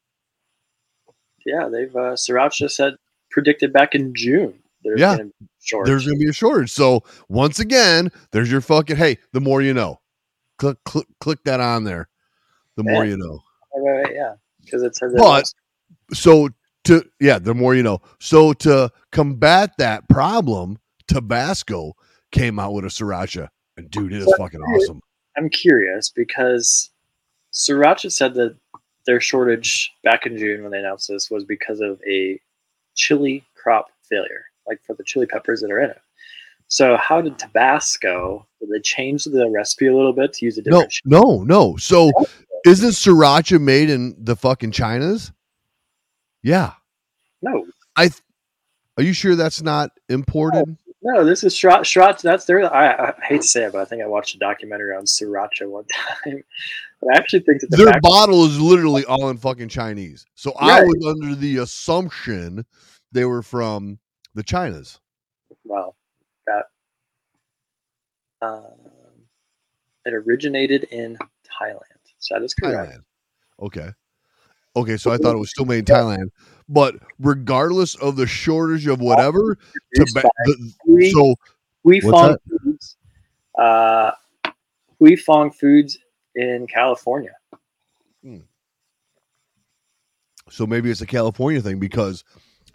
[1.46, 2.96] yeah, they've uh, Sriracha said
[3.32, 4.54] predicted back in June.
[4.84, 5.18] There's Yeah.
[5.18, 5.48] gonna be.
[5.86, 6.72] There's going to be a shortage.
[6.72, 9.18] So once again, there's your fucking hey.
[9.34, 10.00] The more you know,
[10.58, 12.08] click click click that on there.
[12.76, 13.40] The more you know.
[13.76, 14.34] Right, right, yeah,
[14.66, 15.56] because it says But- was-
[16.14, 16.50] So
[16.86, 18.02] to yeah, the more you know.
[18.20, 21.94] So to combat that problem, Tabasco
[22.32, 25.02] came out with a sriracha, and dude, it is fucking awesome.
[25.38, 26.90] I'm curious because
[27.54, 28.56] Sriracha said that
[29.06, 32.40] their shortage back in June when they announced this was because of a
[32.96, 36.02] chili crop failure, like for the chili peppers that are in it.
[36.68, 38.46] So how did Tabasco?
[38.60, 40.94] Did they change the recipe a little bit to use a different?
[41.06, 41.50] No, different?
[41.50, 41.78] no, no.
[41.78, 42.12] So
[42.66, 45.32] isn't sriracha made in the fucking Chinas?
[46.44, 46.74] Yeah.
[47.42, 48.08] no, I.
[48.08, 48.22] Th-
[48.98, 50.78] are you sure that's not imported?
[51.02, 51.24] no.
[51.24, 52.22] This is Sriracha.
[52.22, 52.74] That's their.
[52.74, 55.70] I, I hate to say it, but I think I watched a documentary on Sriracha
[55.70, 56.44] one time.
[57.02, 60.26] But I actually think that the Their bottle is literally all in fucking Chinese.
[60.36, 62.66] So I was under the assumption
[63.12, 64.00] they were from
[64.36, 65.00] the Chinas.
[65.64, 65.96] well,
[66.48, 66.66] that
[68.42, 68.64] um,
[70.06, 71.18] it originated in
[71.62, 71.82] Thailand.
[72.20, 72.92] So that is correct.
[72.92, 73.04] Thailand.
[73.62, 73.90] Okay.
[74.80, 76.30] Okay, so I thought it was still made in Thailand.
[76.68, 79.58] But regardless of the shortage of whatever,
[79.98, 81.36] Taba- by the, so
[81.82, 82.98] what's Fong Foods.
[83.58, 84.12] Uh,
[85.00, 85.98] Huy Fong Foods
[86.36, 87.32] in California.
[90.52, 92.24] so maybe it's a California thing because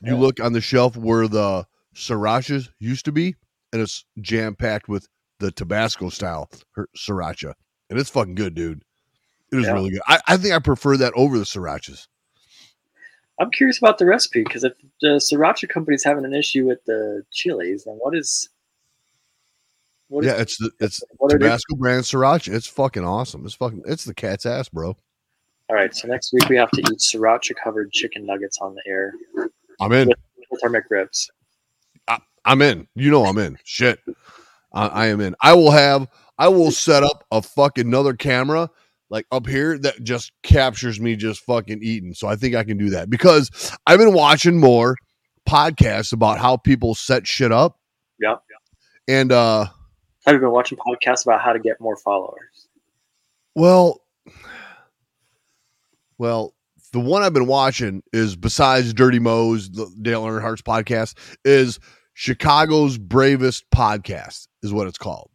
[0.00, 0.20] you Yeah.
[0.20, 3.34] look on the shelf where the srirachas used to be,
[3.72, 5.08] and it's jam packed with
[5.40, 6.48] the Tabasco style
[6.96, 7.52] sriracha,
[7.90, 8.84] and it's fucking good, dude.
[9.54, 9.72] It is Yeah.
[9.72, 10.00] really good.
[10.06, 12.06] I, I think I prefer that over the srirachas.
[13.40, 17.24] I'm curious about the recipe because if the sriracha company's having an issue with the
[17.32, 18.48] chilies, then what is
[20.08, 21.46] what is yeah, it's the it's what are they?
[21.46, 22.52] Tabasco brand sriracha.
[22.54, 23.44] It's fucking awesome.
[23.44, 24.96] It's fucking it's the cat's ass, bro.
[25.70, 28.82] All right, so next week we have to eat sriracha covered chicken nuggets on the
[28.86, 29.14] air
[29.80, 30.12] I'm in.
[30.50, 31.28] with our McRibs.
[32.44, 32.86] I'm in.
[32.94, 33.56] You know I'm in.
[33.64, 34.00] Shit.
[34.74, 35.34] I, I am in.
[35.40, 36.06] I will have
[36.38, 38.70] I will set up a fucking another camera
[39.10, 42.14] like up here that just captures me just fucking eating.
[42.14, 43.50] So I think I can do that because
[43.86, 44.96] I've been watching more
[45.48, 47.78] podcasts about how people set shit up.
[48.18, 48.36] Yeah.
[49.08, 49.66] And uh
[50.26, 52.68] I've been watching podcasts about how to get more followers?
[53.54, 54.00] well
[56.18, 56.54] well
[56.92, 61.14] the one I've been watching is besides Dirty Mo's the Dale Earnhardt's podcast
[61.44, 61.78] is
[62.14, 65.30] Chicago's Bravest Podcast is what it's called.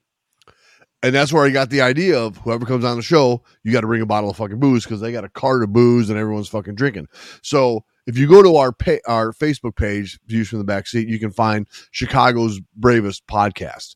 [1.01, 3.81] And that's where I got the idea of whoever comes on the show, you got
[3.81, 6.19] to bring a bottle of fucking booze because they got a cart of booze and
[6.19, 7.07] everyone's fucking drinking.
[7.41, 8.75] So if you go to our
[9.07, 13.95] our Facebook page, Views from the Back Seat, you can find Chicago's Bravest Podcast,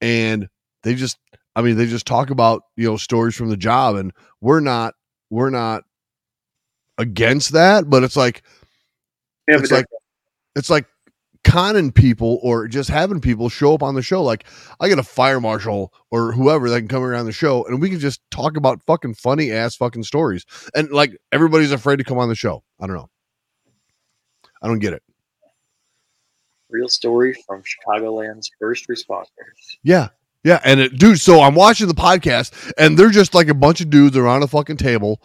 [0.00, 0.48] and
[0.84, 1.18] they just,
[1.54, 4.94] I mean, they just talk about you know stories from the job, and we're not
[5.28, 5.82] we're not
[6.98, 8.42] against that, but it's like
[9.48, 9.86] have it's like
[10.54, 10.86] it's like
[11.44, 14.22] conning people or just having people show up on the show.
[14.22, 14.44] Like
[14.80, 17.90] I get a fire marshal or whoever that can come around the show and we
[17.90, 20.44] can just talk about fucking funny ass fucking stories.
[20.74, 22.62] And like everybody's afraid to come on the show.
[22.80, 23.10] I don't know.
[24.62, 25.02] I don't get it.
[26.70, 29.26] real story from Chicagoland's first responders.
[29.82, 30.08] Yeah.
[30.44, 30.60] Yeah.
[30.64, 33.90] And it, dude, so I'm watching the podcast and they're just like a bunch of
[33.90, 35.22] dudes around a fucking table,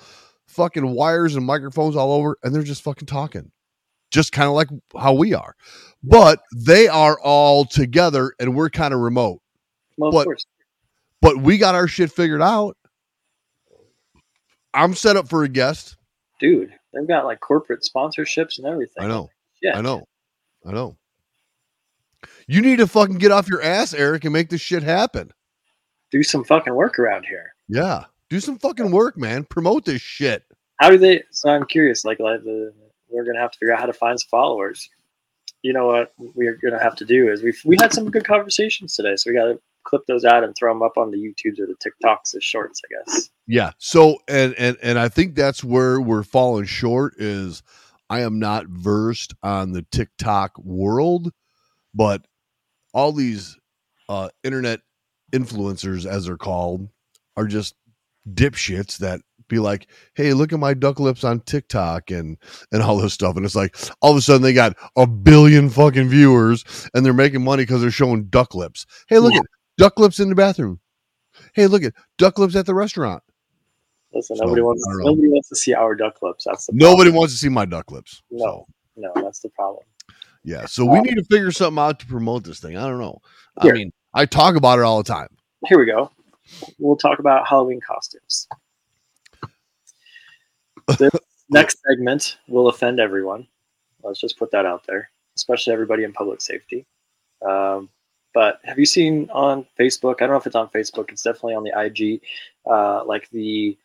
[0.47, 3.51] fucking wires and microphones all over, and they're just fucking talking.
[4.11, 5.55] Just kind of like how we are.
[6.03, 9.41] But they are all together and we're kind of remote.
[9.97, 10.45] Well, of course.
[11.21, 12.77] But we got our shit figured out.
[14.73, 15.97] I'm set up for a guest.
[16.39, 19.03] Dude, they've got like corporate sponsorships and everything.
[19.03, 19.29] I know.
[19.61, 19.77] Yeah.
[19.77, 20.05] I know.
[20.65, 20.97] I know.
[22.47, 25.31] You need to fucking get off your ass, Eric, and make this shit happen.
[26.11, 27.53] Do some fucking work around here.
[27.67, 28.05] Yeah.
[28.29, 29.43] Do some fucking work, man.
[29.45, 30.43] Promote this shit.
[30.77, 31.23] How do they?
[31.31, 32.05] So I'm curious.
[32.05, 32.73] Like, like the,
[33.09, 34.89] we're gonna have to figure out how to find some followers.
[35.63, 38.25] You know what we are gonna have to do is we we had some good
[38.25, 41.17] conversations today, so we got to clip those out and throw them up on the
[41.17, 43.29] YouTubes or the TikToks as shorts, I guess.
[43.47, 43.71] Yeah.
[43.77, 47.63] So and and and I think that's where we're falling short is
[48.09, 51.31] I am not versed on the TikTok world,
[51.93, 52.25] but
[52.93, 53.57] all these
[54.09, 54.81] uh internet
[55.31, 56.89] influencers as they're called
[57.35, 57.75] are just
[58.29, 62.37] dipshits that be like, "Hey, look at my duck lips on TikTok and
[62.71, 65.69] and all this stuff." And it's like all of a sudden they got a billion
[65.69, 68.85] fucking viewers and they're making money cuz they're showing duck lips.
[69.07, 69.39] Hey, look Yeah.
[69.39, 69.45] at
[69.77, 70.79] duck lips in the bathroom.
[71.53, 73.23] Hey, look at duck lips at the restaurant.
[74.13, 76.45] Listen, So, nobody wants nobody wants to see our duck lips.
[76.45, 78.23] That's the Nobody wants to see my duck lips.
[78.31, 78.45] No.
[78.45, 78.65] So.
[78.95, 79.83] No, that's the problem.
[80.43, 80.65] yeah.
[80.65, 82.77] So we Um, need to figure something out to promote this thing.
[82.77, 83.19] I don't know.
[83.57, 85.27] I mean, I talk about it all the time.
[85.67, 86.09] Here we go.
[86.79, 88.47] We'll talk about Halloween costumes.
[90.97, 91.11] This
[91.49, 93.47] next segment will offend everyone.
[94.03, 96.85] Let's just put that out there, especially everybody in public safety.
[97.47, 97.89] Um,
[98.33, 100.15] but have you seen on Facebook?
[100.17, 101.11] I don't know if it's on Facebook.
[101.11, 102.21] It's definitely on the IG.
[102.69, 103.77] Uh, like the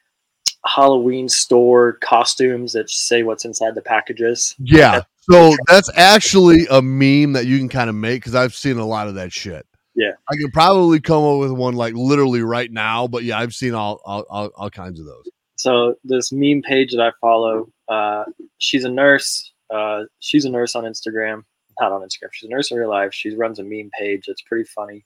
[0.64, 4.54] Halloween store costumes that say what's inside the packages.
[4.58, 5.02] Yeah.
[5.30, 8.86] So that's actually a meme that you can kind of make because I've seen a
[8.86, 9.66] lot of that shit.
[9.94, 10.12] Yeah.
[10.30, 13.74] I can probably come up with one like literally right now, but yeah, I've seen
[13.74, 15.28] all all, all, all kinds of those.
[15.62, 18.24] So this meme page that I follow, uh,
[18.58, 19.52] she's a nurse.
[19.70, 21.44] Uh, she's a nurse on Instagram,
[21.80, 22.30] not on Instagram.
[22.32, 23.14] She's a nurse in real life.
[23.14, 24.24] She runs a meme page.
[24.26, 25.04] It's pretty funny.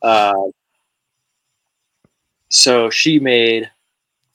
[0.00, 0.32] Uh,
[2.48, 3.70] so she made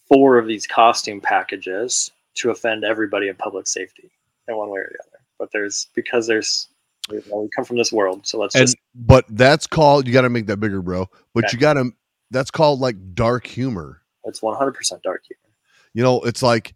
[0.08, 4.12] four of these costume packages to offend everybody in public safety
[4.48, 5.24] in one way or the other.
[5.40, 6.68] But there's because there's
[7.10, 10.14] you know, we come from this world, so let's And just but that's called you
[10.14, 11.10] got to make that bigger, bro.
[11.34, 11.56] But Okay.
[11.56, 11.92] you got to
[12.30, 14.04] that's called like dark humor.
[14.26, 15.37] it's 100% dark humor.
[15.98, 16.76] You know, it's like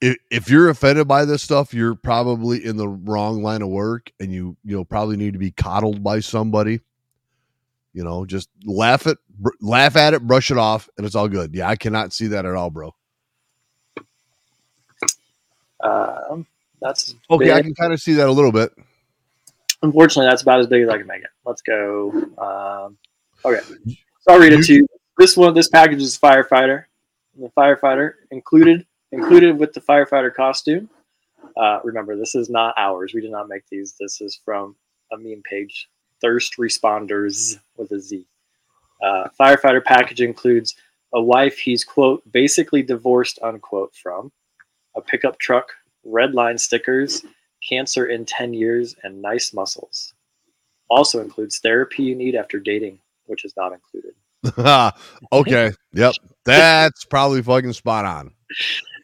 [0.00, 4.12] if, if you're offended by this stuff, you're probably in the wrong line of work
[4.20, 6.78] and you you know probably need to be coddled by somebody.
[7.92, 11.26] You know, just laugh at br- laugh at it, brush it off, and it's all
[11.26, 11.52] good.
[11.52, 12.94] Yeah, I cannot see that at all, bro.
[15.80, 16.46] Um,
[16.80, 17.54] that's Okay, big.
[17.54, 18.72] I can kind of see that a little bit.
[19.82, 21.30] unfortunately, that's about as big as I can make it.
[21.44, 22.10] Let's go.
[22.38, 22.98] Um,
[23.44, 23.64] okay,
[24.20, 24.86] so I'll read it to you.
[25.18, 26.84] This one, this package is firefighter.
[27.38, 30.90] The firefighter included included with the firefighter costume.
[31.56, 33.14] Uh, remember, this is not ours.
[33.14, 33.94] We did not make these.
[33.98, 34.74] This is from
[35.12, 35.88] a meme page.
[36.20, 38.26] Thirst responders with a Z.
[39.02, 40.74] Uh, firefighter package includes
[41.14, 44.32] a wife he's quote basically divorced unquote from,
[44.96, 45.68] a pickup truck,
[46.04, 47.24] red line stickers,
[47.66, 50.12] cancer in 10 years, and nice muscles.
[50.90, 54.14] Also includes therapy you need after dating, which is not included.
[55.32, 58.32] okay, yep, that's probably fucking spot on.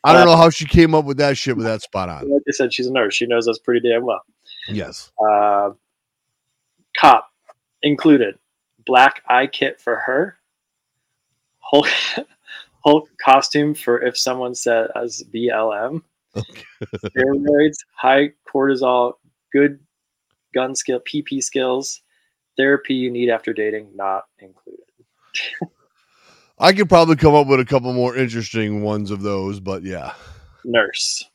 [0.04, 2.30] I don't know how she came up with that shit, but that's spot on.
[2.30, 3.14] Like I said, she's a nurse.
[3.14, 4.22] She knows us pretty damn well.
[4.68, 5.10] Yes.
[5.18, 5.70] Uh,
[6.98, 7.30] cop
[7.82, 8.38] included
[8.86, 10.36] black eye kit for her,
[11.58, 11.88] Hulk,
[12.84, 16.02] Hulk costume for if someone says BLM.
[16.36, 16.64] Okay.
[16.96, 19.14] Steroids, high cortisol,
[19.52, 19.78] good
[20.52, 22.02] gun skill, PP skills,
[22.56, 24.83] therapy you need after dating not included.
[26.58, 30.14] I could probably come up with a couple more interesting ones of those, but yeah.
[30.64, 31.28] Nurse.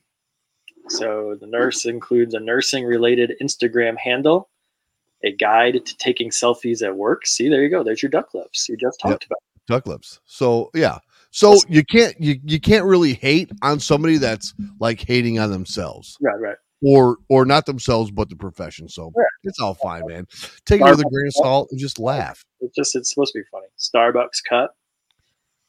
[0.88, 4.48] So the nurse includes a nursing related Instagram handle,
[5.22, 7.26] a guide to taking selfies at work.
[7.26, 7.84] See, there you go.
[7.84, 9.38] There's your duck lips you just talked about.
[9.68, 10.20] Duck lips.
[10.24, 10.98] So yeah.
[11.30, 16.16] So you can't you, you can't really hate on somebody that's like hating on themselves.
[16.20, 16.56] Right, right.
[16.82, 18.88] Or or not themselves but the profession.
[18.88, 19.26] So Right.
[19.44, 20.26] it's all fine, man.
[20.64, 22.42] Take it with a grain of salt and just laugh.
[22.60, 23.66] It's just it's supposed to be funny.
[23.78, 24.70] Starbucks cut,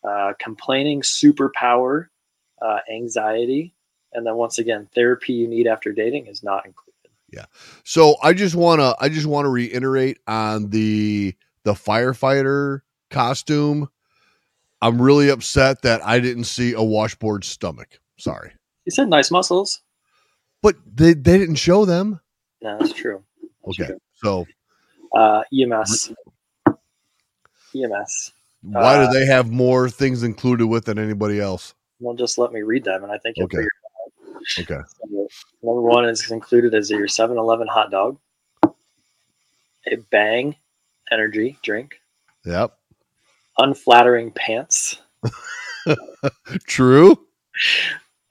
[0.08, 2.08] uh, complaining superpower,
[2.62, 3.74] uh, anxiety,
[4.14, 6.92] and then once again, therapy you need after dating is not included.
[7.32, 7.46] Yeah.
[7.84, 13.90] So I just wanna I just wanna reiterate on the the firefighter costume.
[14.82, 18.00] I'm really upset that I didn't see a washboard stomach.
[18.18, 18.54] Sorry.
[18.86, 19.82] He said nice muscles.
[20.62, 22.20] But they, they didn't show them.
[22.62, 23.24] No, that's true.
[23.66, 23.88] That's Okay.
[23.88, 24.00] true.
[24.16, 24.46] So
[25.16, 26.14] Uh, EMS.
[27.76, 28.32] EMS.
[28.62, 31.74] why Uh, do they have more things included with than anybody else?
[32.00, 33.58] Well, just let me read them, and I think you'll Okay.
[33.58, 33.70] figure
[34.60, 34.82] Okay.
[35.00, 35.28] So,
[35.64, 38.18] number one is included as your 7 Eleven hot dog,
[39.88, 40.56] a Bang
[41.12, 41.96] energy drink,
[42.46, 42.74] Yep.
[43.58, 45.00] unflattering pants,
[46.68, 47.28] True.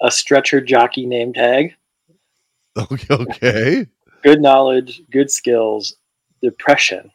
[0.01, 1.75] a stretcher jockey name tag,
[2.93, 3.15] Okay.
[3.15, 3.87] Okay.
[4.23, 5.95] good knowledge, good skills,
[6.43, 7.11] depression,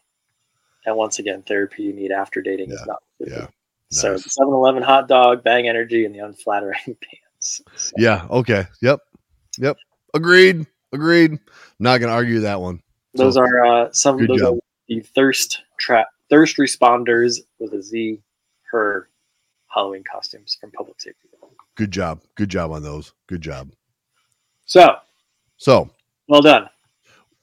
[0.86, 3.42] and once again, therapy you need after dating is not included.
[3.42, 3.48] yeah,
[3.92, 4.24] So nice.
[4.24, 7.62] the 7 Eleven hot dog, Bang energy, and the unflattering pants.
[7.76, 8.26] So, Yeah.
[8.30, 8.66] Okay.
[8.82, 9.00] Yep.
[9.60, 9.78] Yep.
[10.14, 10.66] Agreed.
[10.94, 11.40] Agreed.
[11.80, 12.82] Not gonna argue that one.
[13.14, 14.54] those So, are uh, some of those job.
[14.56, 18.22] are the thirst trap thirst responders with a Z
[18.72, 19.10] her
[19.68, 21.28] Halloween costumes from public safety.
[21.76, 22.22] good job.
[22.36, 23.14] Good job on those.
[23.28, 23.72] Good job.
[24.66, 24.96] So
[25.58, 25.90] So
[26.28, 26.70] well done.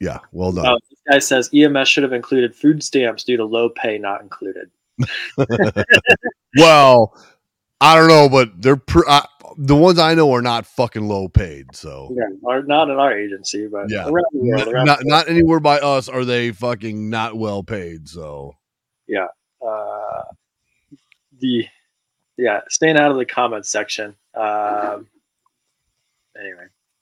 [0.00, 0.66] yeah, well done.
[0.66, 4.20] Uh, this guy says EMS should have included food stamps due to low pay not
[4.22, 4.70] included.
[6.56, 7.16] well,
[7.80, 9.22] I don't know, but they're pr- uh,
[9.56, 11.74] the ones I know are not fucking low paid.
[11.74, 14.04] So Yeah, not in our agency, but Yeah.
[14.08, 14.86] around the world.
[14.86, 18.08] Not not anywhere by us are they fucking not well paid.
[18.08, 18.56] So
[19.06, 19.26] yeah,
[19.66, 20.22] Uh,
[21.40, 21.66] the
[22.38, 24.16] yeah, staying out of the comments section.
[24.34, 25.06] Um,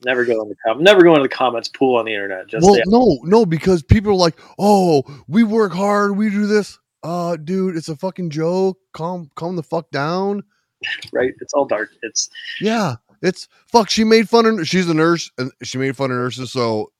[0.04, 2.46] never go in the com- never go into the comments pool on the internet.
[2.46, 6.78] Just well, no, no, because people are like, oh, we work hard, we do this.
[7.02, 8.78] Uh, dude, it's a fucking joke.
[8.92, 10.42] Calm, calm the fuck down.
[11.12, 11.32] right.
[11.40, 11.90] It's all dark.
[12.02, 12.28] It's
[12.60, 13.90] Yeah, it's fuck.
[13.90, 14.66] She made fun of.
[14.66, 16.92] She's a nurse, and she made fun of nurses, so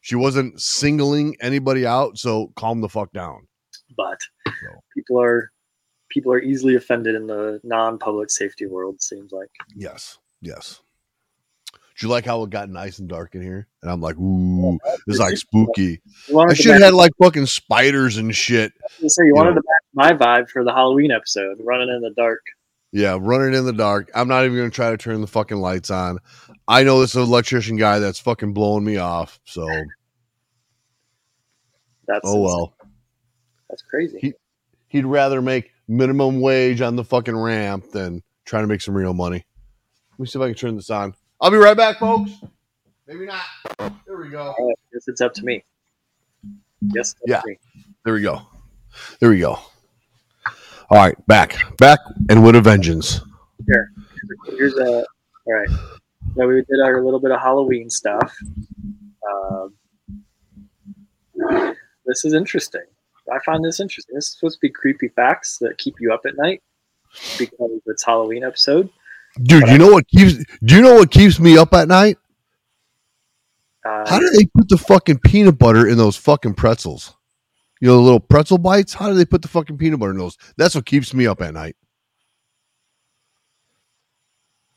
[0.00, 2.18] she wasn't singling anybody out.
[2.18, 3.46] So calm the fuck down.
[3.96, 4.80] but So.
[4.94, 5.50] people are
[6.10, 9.00] people are easily offended in the non-public safety world.
[9.00, 10.80] Seems like Yes, yes.
[11.98, 13.68] Do you like how it got nice and dark in here?
[13.82, 16.00] And I'm like, ooh, it's like spooky.
[16.36, 18.72] I should have had like fucking spiders and shit.
[19.06, 22.40] Say, you wanted to match my vibe for the Halloween episode, running in the dark.
[22.92, 24.10] Yeah, running in the dark.
[24.14, 26.18] I'm not even gonna try to turn the fucking lights on.
[26.68, 29.40] I know this electrician guy that's fucking blowing me off.
[29.44, 29.66] So
[32.06, 32.74] That's oh well.
[33.70, 34.18] That's crazy.
[34.20, 34.34] He-
[34.88, 39.14] He'd rather make minimum wage on the fucking ramp than trying to make some real
[39.14, 39.46] money.
[40.12, 41.14] Let me see if I can turn this on.
[41.42, 42.30] I'll be right back, folks.
[43.08, 43.42] Maybe not.
[44.06, 44.54] There we go.
[44.92, 45.64] Guess it's up to me.
[46.94, 47.16] Yes.
[47.26, 47.42] Yeah.
[48.04, 48.42] There we go.
[49.18, 49.58] There we go.
[50.88, 53.20] All right, back, back, and with a vengeance.
[53.66, 53.90] Here,
[54.56, 55.04] Here's a.
[55.46, 55.68] All right.
[56.36, 58.32] So we did our little bit of Halloween stuff.
[59.28, 59.74] Um,
[62.06, 62.84] this is interesting.
[63.32, 64.14] I find this interesting.
[64.14, 66.62] This is supposed to be creepy facts that keep you up at night
[67.36, 68.88] because it's Halloween episode.
[69.40, 70.34] Dude, you know what keeps?
[70.64, 72.18] Do you know what keeps me up at night?
[73.84, 77.14] Uh, How do they put the fucking peanut butter in those fucking pretzels?
[77.80, 78.94] You know, the little pretzel bites.
[78.94, 80.36] How do they put the fucking peanut butter in those?
[80.56, 81.76] That's what keeps me up at night.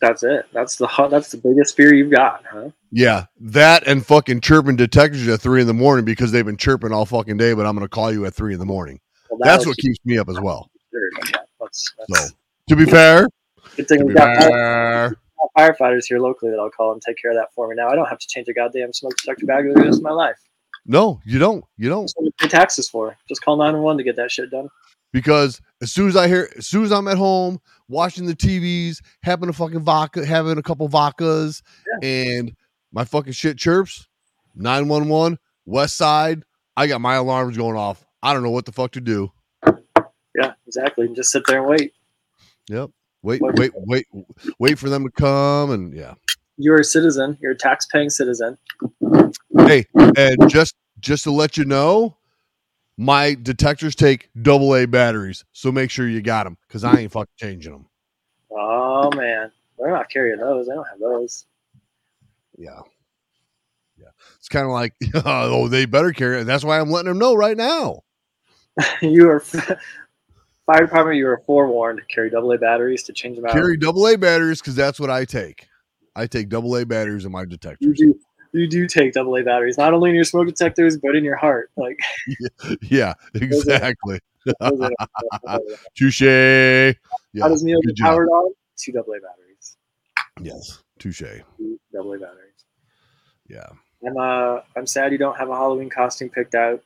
[0.01, 0.45] that's it.
[0.53, 2.69] That's the that's the biggest fear you've got, huh?
[2.91, 6.91] Yeah, that and fucking chirping detectives at three in the morning because they've been chirping
[6.91, 7.53] all fucking day.
[7.53, 8.99] But I'm gonna call you at three in the morning.
[9.29, 10.69] Well, That's that'll what keeps me up as well.
[10.89, 11.11] scared.
[11.33, 12.35] Yeah, that's, that's So,
[12.69, 13.27] to be fair,
[13.75, 15.13] good thing we got
[15.57, 17.75] firefighters here locally that I'll call and take care of that for me.
[17.75, 20.03] Now I don't have to change a goddamn smoke detector bag for the rest of
[20.03, 20.37] my life.
[20.85, 21.63] no, you don't.
[21.77, 22.01] You don't.
[22.01, 23.15] That's what pay taxes for.
[23.29, 24.69] Just call 911 to get that shit done.
[25.13, 28.97] because as soon as I hear, as soon as I'm at home watching the TVs,
[29.23, 31.61] having a fucking vodka, having a couple vodkas,
[32.03, 32.53] and
[32.91, 34.07] my fucking shit chirps,
[34.55, 36.43] nine one one West Side,
[36.75, 38.05] I got my alarms going off.
[38.21, 39.31] I don't know what the fuck to do.
[40.35, 41.05] Yeah, exactly.
[41.05, 41.93] And just sit there and wait.
[42.69, 42.89] Yep.
[43.25, 44.07] Wait, wait, wait,
[44.59, 46.13] wait for them to come, and yeah.
[46.57, 47.35] You're a citizen.
[47.41, 48.55] You're a tax-paying citizen.
[49.57, 52.17] Hey, and just just to let you know,
[52.97, 57.11] my detectors take double A batteries, so make sure you got them because I ain't
[57.11, 57.87] fucking changing them.
[58.51, 60.69] Oh man, they're not carrying those.
[60.69, 61.47] I don't have those.
[62.59, 62.79] Yeah,
[63.97, 64.09] yeah.
[64.37, 64.93] It's kind of like,
[65.25, 66.43] oh, they better carry it.
[66.43, 68.03] That's why I'm letting them know right now.
[69.01, 69.43] you are
[70.65, 71.17] fire department.
[71.17, 71.99] You are forewarned.
[71.99, 73.51] To carry AA batteries to change them out.
[73.51, 75.67] Carry double A batteries because that's what I take.
[76.15, 77.97] I take double A batteries in my you detectors.
[77.97, 78.19] do.
[78.53, 81.71] You do take AA batteries, not only in your smoke detectors, but in your heart.
[81.75, 81.99] Like
[82.81, 84.19] yeah, exactly.
[85.95, 86.21] Touche.
[86.21, 86.93] Yeah,
[87.41, 88.53] how does Neil get powered on?
[88.77, 89.77] Two AA batteries.
[90.41, 91.41] Yes, touche.
[91.57, 92.65] Two AA batteries.
[93.49, 93.67] Yeah.
[94.05, 96.81] I'm uh I'm sad you don't have a Halloween costume picked out.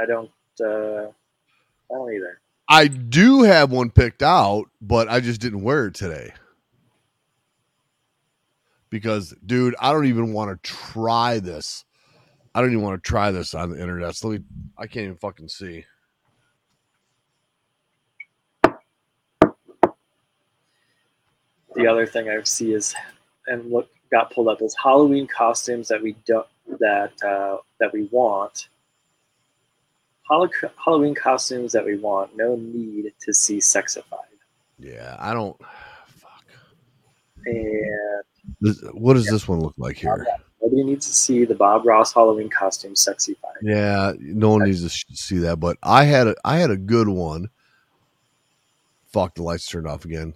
[0.00, 2.40] I don't uh I don't either.
[2.70, 6.32] I do have one picked out, but I just didn't wear it today.
[8.90, 11.84] Because, dude, I don't even want to try this.
[12.54, 14.14] I don't even want to try this on the internet.
[14.16, 14.46] So let me,
[14.78, 15.84] I can't even fucking see.
[21.74, 22.94] The other thing I see is
[23.46, 26.46] and what got pulled up is Halloween costumes that we don't
[26.80, 28.69] that uh, that we want.
[30.30, 30.48] Hall-
[30.82, 32.36] Halloween costumes that we want.
[32.36, 34.18] No need to see sexified.
[34.78, 35.58] Yeah, I don't.
[36.06, 36.44] Fuck.
[37.46, 38.22] And
[38.60, 40.24] This, what does this one look like here?
[40.62, 43.36] nobody needs to see the Bob Ross Halloween costume sexified.
[43.62, 47.08] Yeah, no one needs to see that, but I had a I had a good
[47.08, 47.48] one.
[49.08, 50.34] Fuck, the lights turned off again.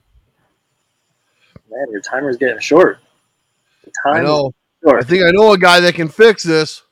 [1.71, 2.99] Man, your timer's getting short.
[3.85, 4.53] The I know.
[4.83, 5.03] short.
[5.03, 6.83] I think I know a guy that can fix this.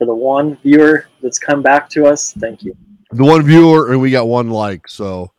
[0.00, 2.74] For the one viewer that's come back to us, thank you.
[3.10, 4.88] The one viewer, and we got one like.
[4.88, 5.30] So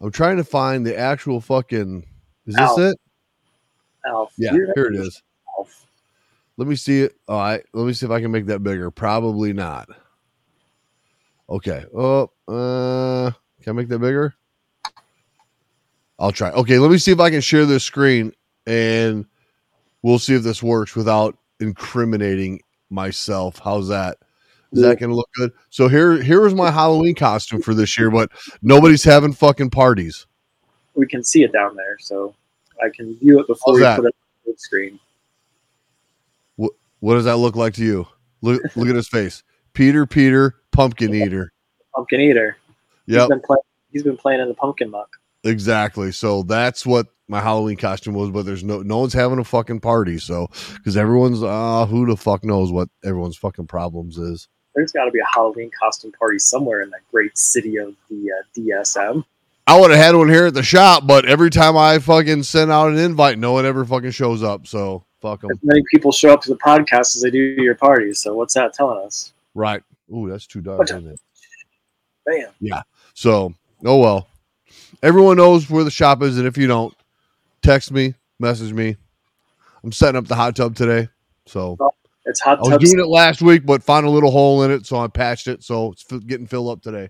[0.00, 2.02] I'm trying to find the actual fucking.
[2.46, 2.96] Is this it?
[4.06, 4.32] Alf.
[4.38, 5.22] Yeah, Your here it is.
[5.58, 5.86] Alf.
[6.56, 7.14] Let me see it.
[7.28, 8.90] All right, let me see if I can make that bigger.
[8.90, 9.90] Probably not.
[11.50, 11.84] Okay.
[11.94, 14.34] Oh, uh, can I make that bigger?
[16.18, 16.52] I'll try.
[16.52, 18.32] Okay, let me see if I can share this screen,
[18.66, 19.26] and
[20.00, 23.60] we'll see if this works without incriminating myself.
[23.62, 24.18] How's that?
[24.72, 25.52] Is that going to look good?
[25.70, 28.30] So here, here was my Halloween costume for this year, but
[28.62, 30.26] nobody's having fucking parties.
[30.94, 32.34] We can see it down there, so
[32.82, 33.96] I can view it before How's we that?
[33.96, 34.14] put it
[34.46, 34.98] on the screen.
[37.00, 38.08] What does that look like to you?
[38.40, 39.42] Look, look at his face.
[39.74, 41.52] Peter, Peter, pumpkin eater.
[41.94, 42.56] Pumpkin eater.
[43.06, 43.20] Yep.
[43.20, 43.62] He's been playing.
[43.92, 45.08] He's been playing in the pumpkin muck.
[45.46, 46.12] Exactly.
[46.12, 49.80] So that's what my Halloween costume was, but there's no no one's having a fucking
[49.80, 50.18] party.
[50.18, 54.48] So because everyone's uh who the fuck knows what everyone's fucking problems is.
[54.74, 58.30] There's got to be a Halloween costume party somewhere in that great city of the
[58.30, 59.24] uh, DSM.
[59.66, 62.70] I would have had one here at the shop, but every time I fucking send
[62.70, 64.66] out an invite, no one ever fucking shows up.
[64.66, 65.50] So fuck them.
[65.50, 68.18] As many people show up to the podcast as they do your parties.
[68.20, 69.32] So what's that telling us?
[69.54, 69.82] Right.
[70.14, 71.20] Ooh, that's too dark, isn't it?
[72.26, 72.50] Bam.
[72.60, 72.82] Yeah.
[73.14, 73.54] So
[73.84, 74.28] oh well.
[75.02, 76.94] Everyone knows where the shop is, and if you don't,
[77.62, 78.96] text me, message me.
[79.84, 81.08] I'm setting up the hot tub today.
[81.46, 81.76] So
[82.24, 84.84] It's hot I was doing it last week, but found a little hole in it,
[84.86, 85.62] so I patched it.
[85.62, 87.08] So it's getting filled up today.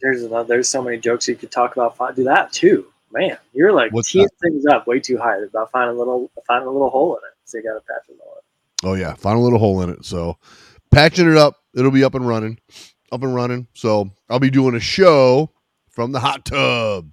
[0.00, 2.16] There's another, there's so many jokes you could talk about.
[2.16, 3.36] Do that too, man.
[3.52, 6.70] You're like What's teeing things up way too high about finding a little finding a
[6.70, 7.34] little hole in it.
[7.44, 8.44] So you got to patch it all up.
[8.84, 10.04] Oh yeah, find a little hole in it.
[10.04, 10.38] So
[10.90, 12.58] patching it up, it'll be up and running,
[13.12, 13.66] up and running.
[13.74, 15.50] So I'll be doing a show
[15.88, 17.10] from the hot tub,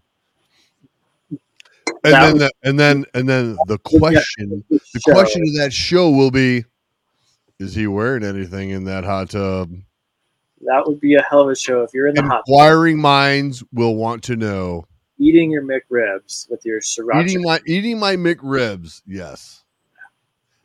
[1.30, 1.40] and
[2.04, 6.32] That then the, and then and then the question, the question of that show will
[6.32, 6.64] be,
[7.60, 9.72] is he wearing anything in that hot tub?
[10.62, 13.00] That would be a hell of a show if you're in the hot tub Inquiring
[13.00, 14.86] minds will want to know.
[15.20, 17.24] eating your McRibs with your sriracha.
[17.24, 19.64] Eating my eating my McRibs, yes.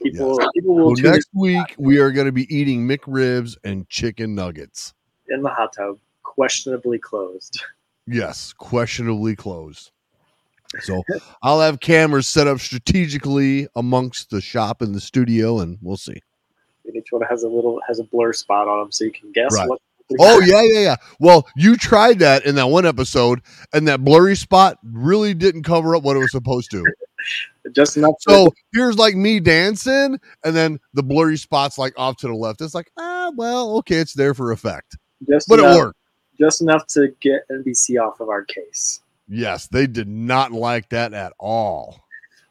[0.02, 4.34] people, people will So next week we are going to be eating McRibs and chicken
[4.34, 4.94] nuggets.
[5.32, 7.62] In the hot tub, questionably closed.
[8.08, 9.92] Yes, questionably closed.
[10.80, 11.04] So
[11.40, 16.20] I'll have cameras set up strategically amongst the shop and the studio, and we'll see.
[16.84, 19.30] And each one has a little has a blur spot on them, so you can
[19.30, 19.68] guess Right.
[19.68, 19.80] what.
[20.18, 20.96] Oh yeah, yeah, yeah.
[21.20, 23.40] Well, you tried that in that one episode,
[23.72, 26.84] and that blurry spot really didn't cover up what it was supposed to.
[27.72, 28.14] just enough.
[28.20, 32.60] So here's like me dancing, and then the blurry spot's like off to the left.
[32.60, 34.96] It's like, ah, well, okay, it's there for effect,
[35.28, 35.98] just but enough, it worked.
[36.38, 39.00] Just enough to get NBC off of our case.
[39.28, 42.04] Yes, they did not like that at all.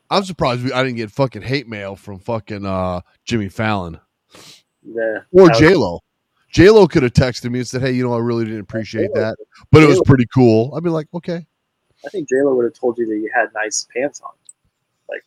[0.09, 3.99] I'm surprised we, I didn't get fucking hate mail from fucking uh, Jimmy Fallon
[4.84, 5.99] The, or J Lo.
[6.51, 9.13] J Lo could have texted me and said, "Hey, you know, I really didn't appreciate
[9.13, 9.38] that,
[9.72, 11.45] but it was pretty cool." I'd be like, "Okay."
[12.05, 14.32] I think J Lo would have told you that you had nice pants on.
[15.07, 15.24] Like,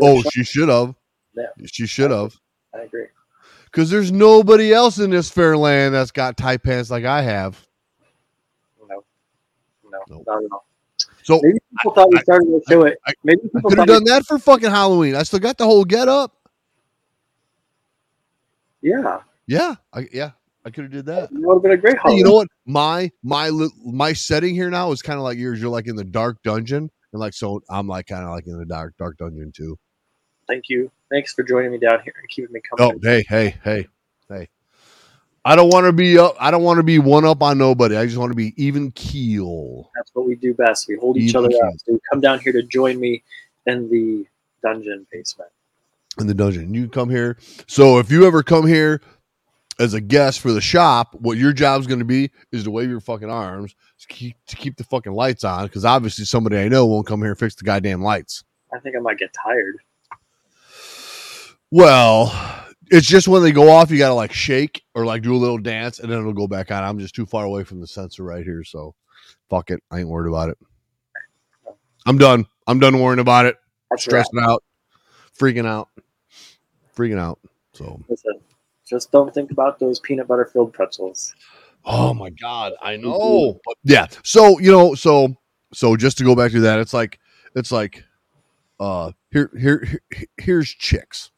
[0.00, 0.94] Oh, she should have.
[1.36, 1.46] Yeah.
[1.66, 2.34] She should have.
[2.74, 3.06] I agree.
[3.74, 7.60] Because there's nobody else in this fair land that's got tight pants like I have.
[8.88, 9.02] No,
[9.90, 10.22] no, Nope.
[10.28, 10.64] not at all.
[11.24, 12.98] So Maybe people thought we I- started to do it.
[13.04, 15.16] I- Maybe I people could have done that for fucking Halloween.
[15.16, 16.36] I still got the whole get up.
[18.80, 20.32] yeah, Yeah, I, yeah,
[20.64, 21.24] I could have did that.
[21.24, 22.18] it would have been a great holiday.
[22.18, 22.48] you know what?
[22.66, 23.50] My my
[23.84, 25.60] my setting here now is kind of like yours.
[25.60, 28.56] You're like in the dark dungeon, and like so I'm like kind of like in
[28.58, 29.76] the dark dark dungeon too.
[30.46, 30.90] Thank you.
[31.14, 33.86] Thanks for joining me down here and keeping me Oh, hey, hey, hey,
[34.28, 34.48] hey.
[35.44, 36.34] I don't want to be up.
[36.40, 37.96] I don't want to be one up on nobody.
[37.96, 39.92] I just want to be even keel.
[39.94, 40.88] That's what we do best.
[40.88, 41.60] We hold each other keel.
[41.64, 41.74] up.
[41.84, 43.22] So you come down here to join me
[43.66, 44.26] in the
[44.60, 45.52] dungeon basement.
[46.18, 46.74] in the dungeon.
[46.74, 47.38] You come here.
[47.68, 49.00] So if you ever come here
[49.78, 52.90] as a guest for the shop, what your job's going to be is to wave
[52.90, 55.66] your fucking arms to keep to keep the fucking lights on.
[55.66, 58.42] Because obviously somebody I know won't come here and fix the goddamn lights.
[58.72, 59.76] I think I might get tired.
[61.74, 62.32] Well,
[62.92, 65.36] it's just when they go off, you got to like shake or like do a
[65.36, 66.84] little dance, and then it'll go back on.
[66.84, 68.94] I'm just too far away from the sensor right here, so
[69.50, 69.82] fuck it.
[69.90, 70.58] I ain't worried about it.
[72.06, 72.46] I'm done.
[72.68, 73.56] I'm done worrying about it.
[73.90, 74.24] That's right.
[74.24, 74.62] Stressing out,
[75.36, 75.88] freaking out,
[76.96, 77.40] freaking out.
[77.72, 78.00] So.
[78.08, 78.38] Listen,
[78.86, 81.34] just don't think about those peanut butter filled pretzels.
[81.84, 83.58] Oh my god, I know.
[83.64, 84.06] But yeah.
[84.22, 85.34] So, you know, so
[85.72, 87.18] so just to go back to that, it's like
[87.56, 88.04] it's like
[88.78, 91.32] uh here here, here here's chicks.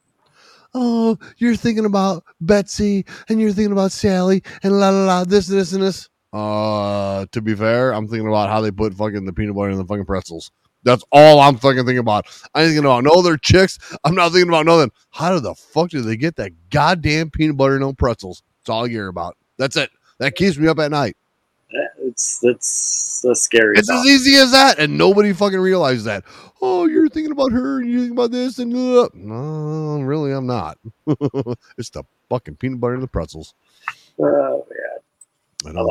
[0.73, 5.49] Oh, you're thinking about Betsy and you're thinking about Sally and la la la this
[5.49, 6.09] and this and this.
[6.33, 9.77] Uh to be fair, I'm thinking about how they put fucking the peanut butter in
[9.77, 10.51] the fucking pretzels.
[10.83, 12.27] That's all I'm fucking thinking about.
[12.53, 13.77] I ain't thinking about no other chicks.
[14.03, 14.91] I'm not thinking about nothing.
[15.09, 18.43] How the fuck do they get that goddamn peanut butter in no pretzels?
[18.61, 19.35] That's all I care about.
[19.57, 19.89] That's it.
[20.19, 21.17] That keeps me up at night.
[21.99, 23.77] It's that's that's scary.
[23.77, 26.23] It's as easy as that, and nobody fucking realizes that.
[26.61, 30.47] Oh, you're thinking about her, and you think about this, and uh, no, really, I'm
[30.47, 30.77] not.
[31.77, 33.53] it's the fucking peanut butter and the pretzels.
[34.19, 35.87] Oh yeah, I know.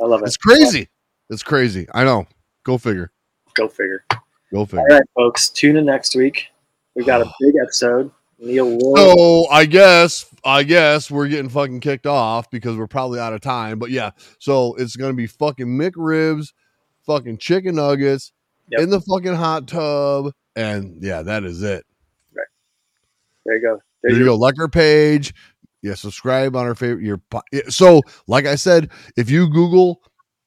[0.00, 0.26] I love it.
[0.26, 0.88] It's crazy.
[1.30, 1.86] It's crazy.
[1.94, 2.26] I know.
[2.64, 3.10] Go figure.
[3.54, 4.04] Go figure.
[4.52, 4.80] Go figure.
[4.80, 5.48] All right, folks.
[5.48, 6.48] Tune in next week.
[6.94, 8.10] We got a big episode.
[8.38, 8.78] Neil.
[8.96, 13.40] So I guess I guess we're getting fucking kicked off because we're probably out of
[13.40, 13.78] time.
[13.78, 16.52] But yeah, so it's gonna be fucking McRibs,
[17.06, 18.32] fucking chicken nuggets
[18.70, 18.80] Yep.
[18.80, 21.84] in the fucking hot tub, and yeah, that is it.
[22.34, 22.46] Right.
[23.44, 23.82] There you go.
[24.02, 24.36] There There's you go.
[24.36, 25.34] Like our page.
[25.82, 27.04] Yeah, subscribe on our favorite.
[27.04, 30.00] Your po- so, like I said, if you Google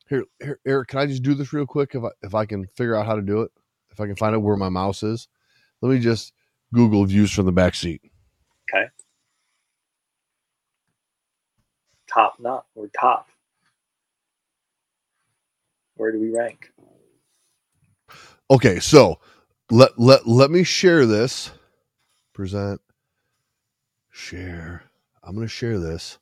[0.08, 1.94] here, here, Eric, can I just do this real quick?
[1.94, 3.52] If I if I can figure out how to do it,
[3.92, 5.28] if I can find out where my mouse is,
[5.82, 6.34] let me just
[6.74, 8.02] Google views from the back seat.
[8.74, 8.86] Okay.
[12.08, 12.66] Top not.
[12.76, 13.28] We're top.
[15.96, 16.72] Where do we rank?
[18.50, 19.20] Okay, so
[19.72, 21.52] let let let me share this.
[22.34, 22.80] Present.
[24.12, 24.84] Share.
[25.24, 26.20] I'm gonna share this.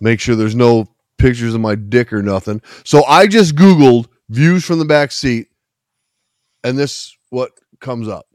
[0.00, 2.62] Make sure there's no pictures of my dick or nothing.
[2.84, 5.48] So I just Googled views from the back seat,
[6.64, 7.50] and this what
[7.80, 8.26] comes up.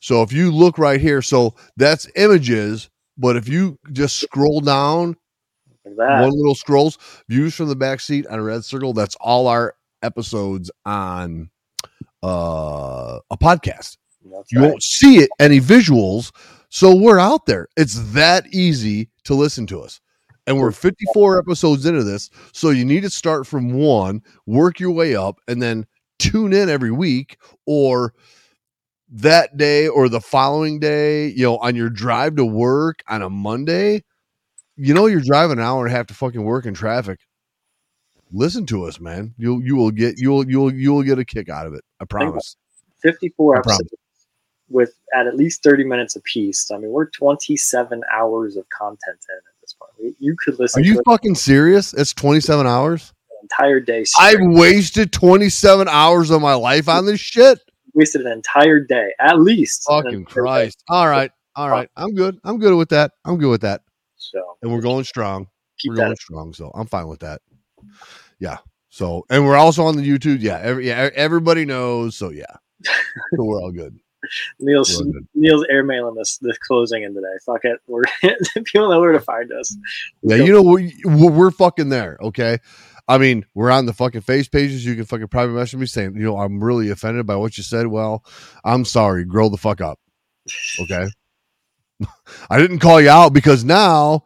[0.00, 5.16] So if you look right here, so that's images, but if you just scroll down
[5.84, 6.22] Like that.
[6.22, 6.98] one little scrolls
[7.28, 11.50] views from the back seat on a red circle that's all our episodes on
[12.22, 13.96] uh a podcast.
[14.24, 14.68] That's you right.
[14.68, 16.30] won't see it any visuals
[16.74, 17.68] so we're out there.
[17.76, 20.00] It's that easy to listen to us.
[20.46, 24.90] And we're 54 episodes into this so you need to start from one work your
[24.90, 25.86] way up and then
[26.18, 27.36] tune in every week
[27.66, 28.14] or
[29.10, 33.28] that day or the following day you know on your drive to work on a
[33.28, 34.02] monday.
[34.76, 37.20] You know you're driving an hour and a half to fucking work in traffic
[38.32, 41.66] listen to us man you'll you will get you'll you'll you'll get a kick out
[41.66, 42.56] of it i promise
[43.02, 43.80] 54 I promise.
[43.80, 44.02] episodes
[44.68, 46.70] with at, at least 30 minutes apiece.
[46.70, 50.16] I mean, we're 27 hours of content in at this point.
[50.18, 50.82] You could listen.
[50.82, 54.04] are you it fucking serious it's 27 hours an entire day.
[54.18, 57.60] I've wasted 27 hours of my life on this shit.
[57.94, 59.84] wasted an entire day, at least.
[59.88, 60.40] Fucking entire day.
[60.40, 60.82] Christ.
[60.88, 61.30] All right.
[61.54, 61.90] All right.
[61.96, 62.38] I'm good.
[62.44, 63.12] I'm good with that.
[63.24, 63.82] I'm good with that.
[64.16, 65.48] So And we're going strong.
[65.78, 66.54] keep we're going strong.
[66.54, 67.42] So I'm fine with that.
[68.42, 68.58] Yeah.
[68.90, 70.38] So, and we're also on the YouTube.
[70.40, 70.58] Yeah.
[70.60, 71.10] Every, yeah.
[71.14, 72.16] Everybody knows.
[72.16, 72.56] So, yeah.
[73.36, 73.98] So we're all good.
[74.58, 75.28] Neil's all good.
[75.34, 77.26] Neil's airmailing this the closing in today.
[77.44, 78.02] Fuck it, we're
[78.64, 79.76] people know where to find us.
[80.22, 80.36] Yeah.
[80.36, 82.18] You know, we're, we're fucking there.
[82.22, 82.58] Okay.
[83.06, 84.84] I mean, we're on the fucking face pages.
[84.84, 87.62] You can fucking private message me saying, you know, I'm really offended by what you
[87.62, 87.86] said.
[87.86, 88.24] Well,
[88.64, 89.24] I'm sorry.
[89.24, 90.00] Grow the fuck up.
[90.80, 91.06] Okay.
[92.50, 94.24] I didn't call you out because now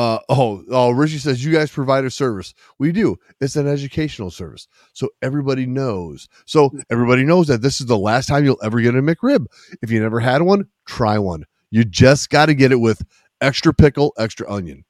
[0.00, 2.54] Uh, oh, oh, Richie says you guys provide a service.
[2.78, 3.18] We do.
[3.38, 6.26] It's an educational service, so everybody knows.
[6.46, 9.44] So everybody knows that this is the last time you'll ever get a McRib.
[9.82, 11.44] If you never had one, try one.
[11.70, 13.02] You just got to get it with
[13.42, 14.86] extra pickle, extra onion.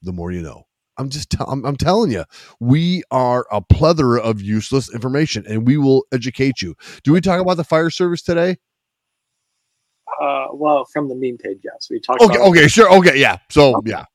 [0.00, 0.62] The more you know.
[0.96, 2.24] I'm just, i I'm, I'm telling you,
[2.58, 6.76] we are a plethora of useless information, and we will educate you.
[7.04, 8.56] Do we talk about the fire service today?
[10.18, 11.88] Uh, well, from the meme page, yes.
[11.90, 13.36] We talked Okay, about okay, sure, okay, yeah.
[13.50, 14.06] So yeah,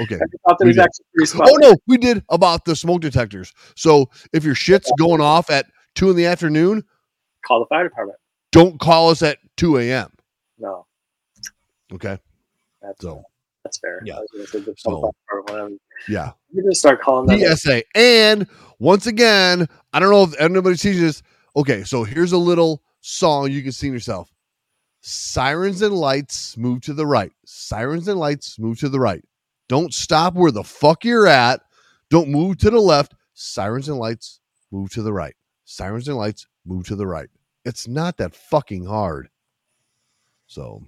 [0.00, 0.16] okay.
[0.16, 0.18] I
[0.48, 0.82] thought that we was did.
[0.84, 3.52] actually pretty spot Oh no, we did about the smoke detectors.
[3.76, 6.82] So if your shit's going off at two in the afternoon,
[7.46, 8.18] Call the fire department.
[8.52, 10.10] don't call us at two a.m.
[10.58, 10.86] No,
[11.92, 12.18] Okay,
[12.82, 13.22] that's so
[13.64, 14.00] that's fair.
[14.04, 14.16] Yeah.
[14.16, 15.82] I was say the So- call the fire department.
[16.08, 17.38] yeah, We're gonna start calling them.
[17.56, 17.82] PSA.
[17.94, 18.46] And
[18.78, 21.22] once again, I don't know if anybody sees this.
[21.56, 24.30] Okay, so here's a little song you can sing yourself.
[25.02, 27.30] Sirens and lights move to the right.
[27.44, 29.22] Sirens and lights move to the right.
[29.68, 31.60] Don't stop where the fuck you're at.
[32.10, 33.14] Don't move to the left.
[33.34, 34.40] Sirens and lights
[34.70, 35.34] move to the right.
[35.64, 37.28] Sirens and lights move to the right.
[37.64, 39.28] It's not that fucking hard.
[40.46, 40.82] So,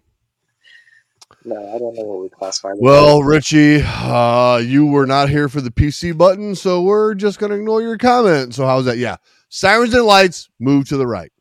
[1.45, 2.73] No, I don't know what we classify.
[2.77, 7.55] well, Richie, uh, you were not here for the PC button, so we're just gonna
[7.55, 8.55] ignore your comment.
[8.55, 8.99] So how's that?
[8.99, 9.17] Yeah,
[9.49, 11.33] sirens and lights move to the right.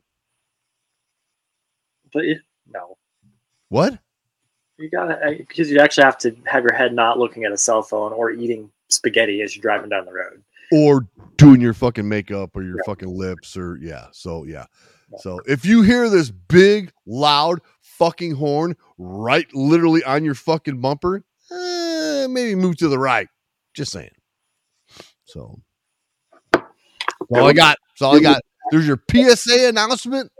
[2.05, 2.11] as.
[2.13, 2.23] but
[2.67, 2.97] no,
[3.69, 3.99] What?
[4.77, 7.57] You gotta uh, because you actually have to have your head not looking at a
[7.57, 10.43] cell phone or eating spaghetti as you're driving down the road.
[10.71, 11.07] Or
[11.37, 12.83] doing your fucking makeup or your Yeah.
[12.85, 14.07] fucking lips or yeah.
[14.11, 14.65] So yeah.
[15.11, 15.19] Yeah.
[15.19, 21.23] So if you hear this big, loud fucking horn right, literally on your fucking bumper,
[21.51, 23.27] eh, maybe move to the right.
[23.75, 24.09] Just saying.
[25.25, 25.59] So
[26.53, 27.77] all I got.
[27.93, 28.41] That's all I got.
[28.71, 30.31] There's your PSA announcement.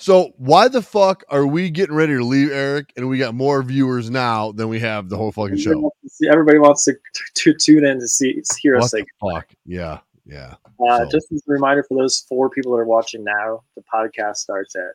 [0.00, 2.90] So why the fuck are we getting ready to leave, Eric?
[2.96, 5.92] And we got more viewers now than we have the whole fucking show.
[6.32, 6.94] Everybody wants to,
[7.34, 9.00] to tune in to see hear us What say.
[9.02, 9.48] the fuck?
[9.66, 10.54] Yeah, yeah.
[10.88, 13.82] Uh, so- Just as a reminder for those four people that are watching now, the
[13.92, 14.92] podcast starts at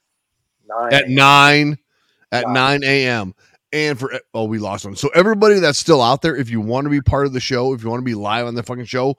[0.68, 0.92] nine.
[0.94, 1.78] At nine,
[2.32, 2.54] at Wow.
[2.54, 3.36] nine a.m.
[3.72, 4.96] And for oh, we lost one.
[4.96, 7.74] So everybody that's still out there, if you want to be part of the show,
[7.74, 9.18] if you want to be live on the fucking show,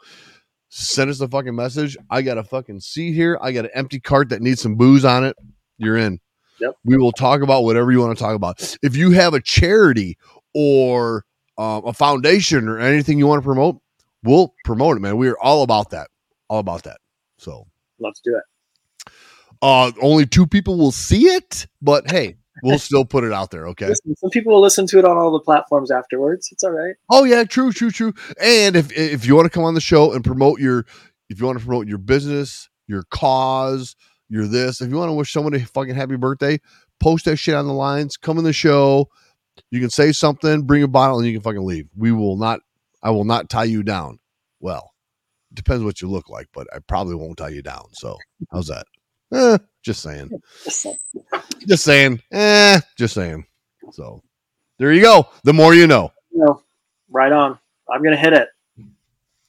[0.69, 1.97] send us a fucking message.
[2.11, 3.39] I got a fucking seat here.
[3.41, 5.37] I got an empty cart that needs some booze on it.
[5.79, 6.21] You're in.
[6.61, 6.75] Yep.
[6.85, 8.77] We will talk about whatever you want to talk about.
[8.83, 10.17] If you have a charity
[10.55, 11.25] or
[11.59, 13.79] um, a foundation or anything you want to promote,
[14.23, 15.17] we'll promote it, man.
[15.19, 16.09] We are all about that.
[16.49, 16.99] All about that.
[17.39, 17.67] So
[17.99, 19.13] Let's do it.
[19.63, 23.67] uh only two people will see it, but hey, we'll still put it out there,
[23.69, 23.89] okay?
[23.89, 26.49] Listen, some people will listen to it on all the platforms afterwards.
[26.53, 26.95] It's all right.
[27.11, 28.15] Oh yeah, true, true, true.
[28.41, 30.87] And if if you want to come on the show and promote your
[31.29, 33.97] if you want to promote your business, your cause,
[34.29, 36.59] your this, if you want to wish someone a fucking happy birthday,
[37.01, 39.09] post that shit on the lines, come in the show.
[39.71, 41.89] You can say something, bring a bottle, and you can fucking leave.
[41.97, 42.61] We will not
[43.03, 44.19] I will not tie you down.
[44.61, 44.93] Well,
[45.55, 47.85] depends what you look like, but I probably won't tie you down.
[47.93, 48.17] So
[48.51, 48.87] how's that?
[49.33, 50.31] Eh, just saying.
[51.67, 52.23] Just saying.
[52.31, 53.45] Eh, just saying.
[53.91, 54.23] So
[54.79, 55.29] there you go.
[55.43, 56.13] The more you know.
[56.31, 56.63] You know,
[57.11, 57.59] right on.
[57.91, 58.49] I'm gonna hit it.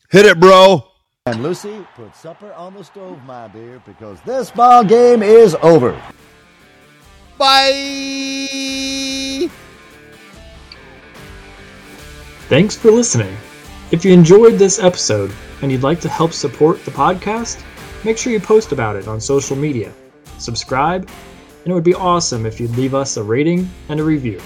[0.09, 0.83] Hit it, bro.
[1.27, 6.01] And Lucy, put supper on the stove, my dear, because this ball game is over.
[7.37, 7.67] Bye.
[12.47, 13.35] Thanks for listening.
[13.91, 17.61] If you enjoyed this episode and you'd like to help support the podcast,
[18.05, 19.91] make sure you post about it on social media,
[20.37, 21.09] subscribe,
[21.65, 24.39] and it would be awesome if you'd leave us a rating and a review.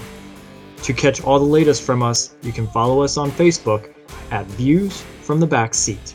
[0.82, 3.94] To catch all the latest from us, you can follow us on Facebook
[4.32, 6.14] at Views from the Back Seat.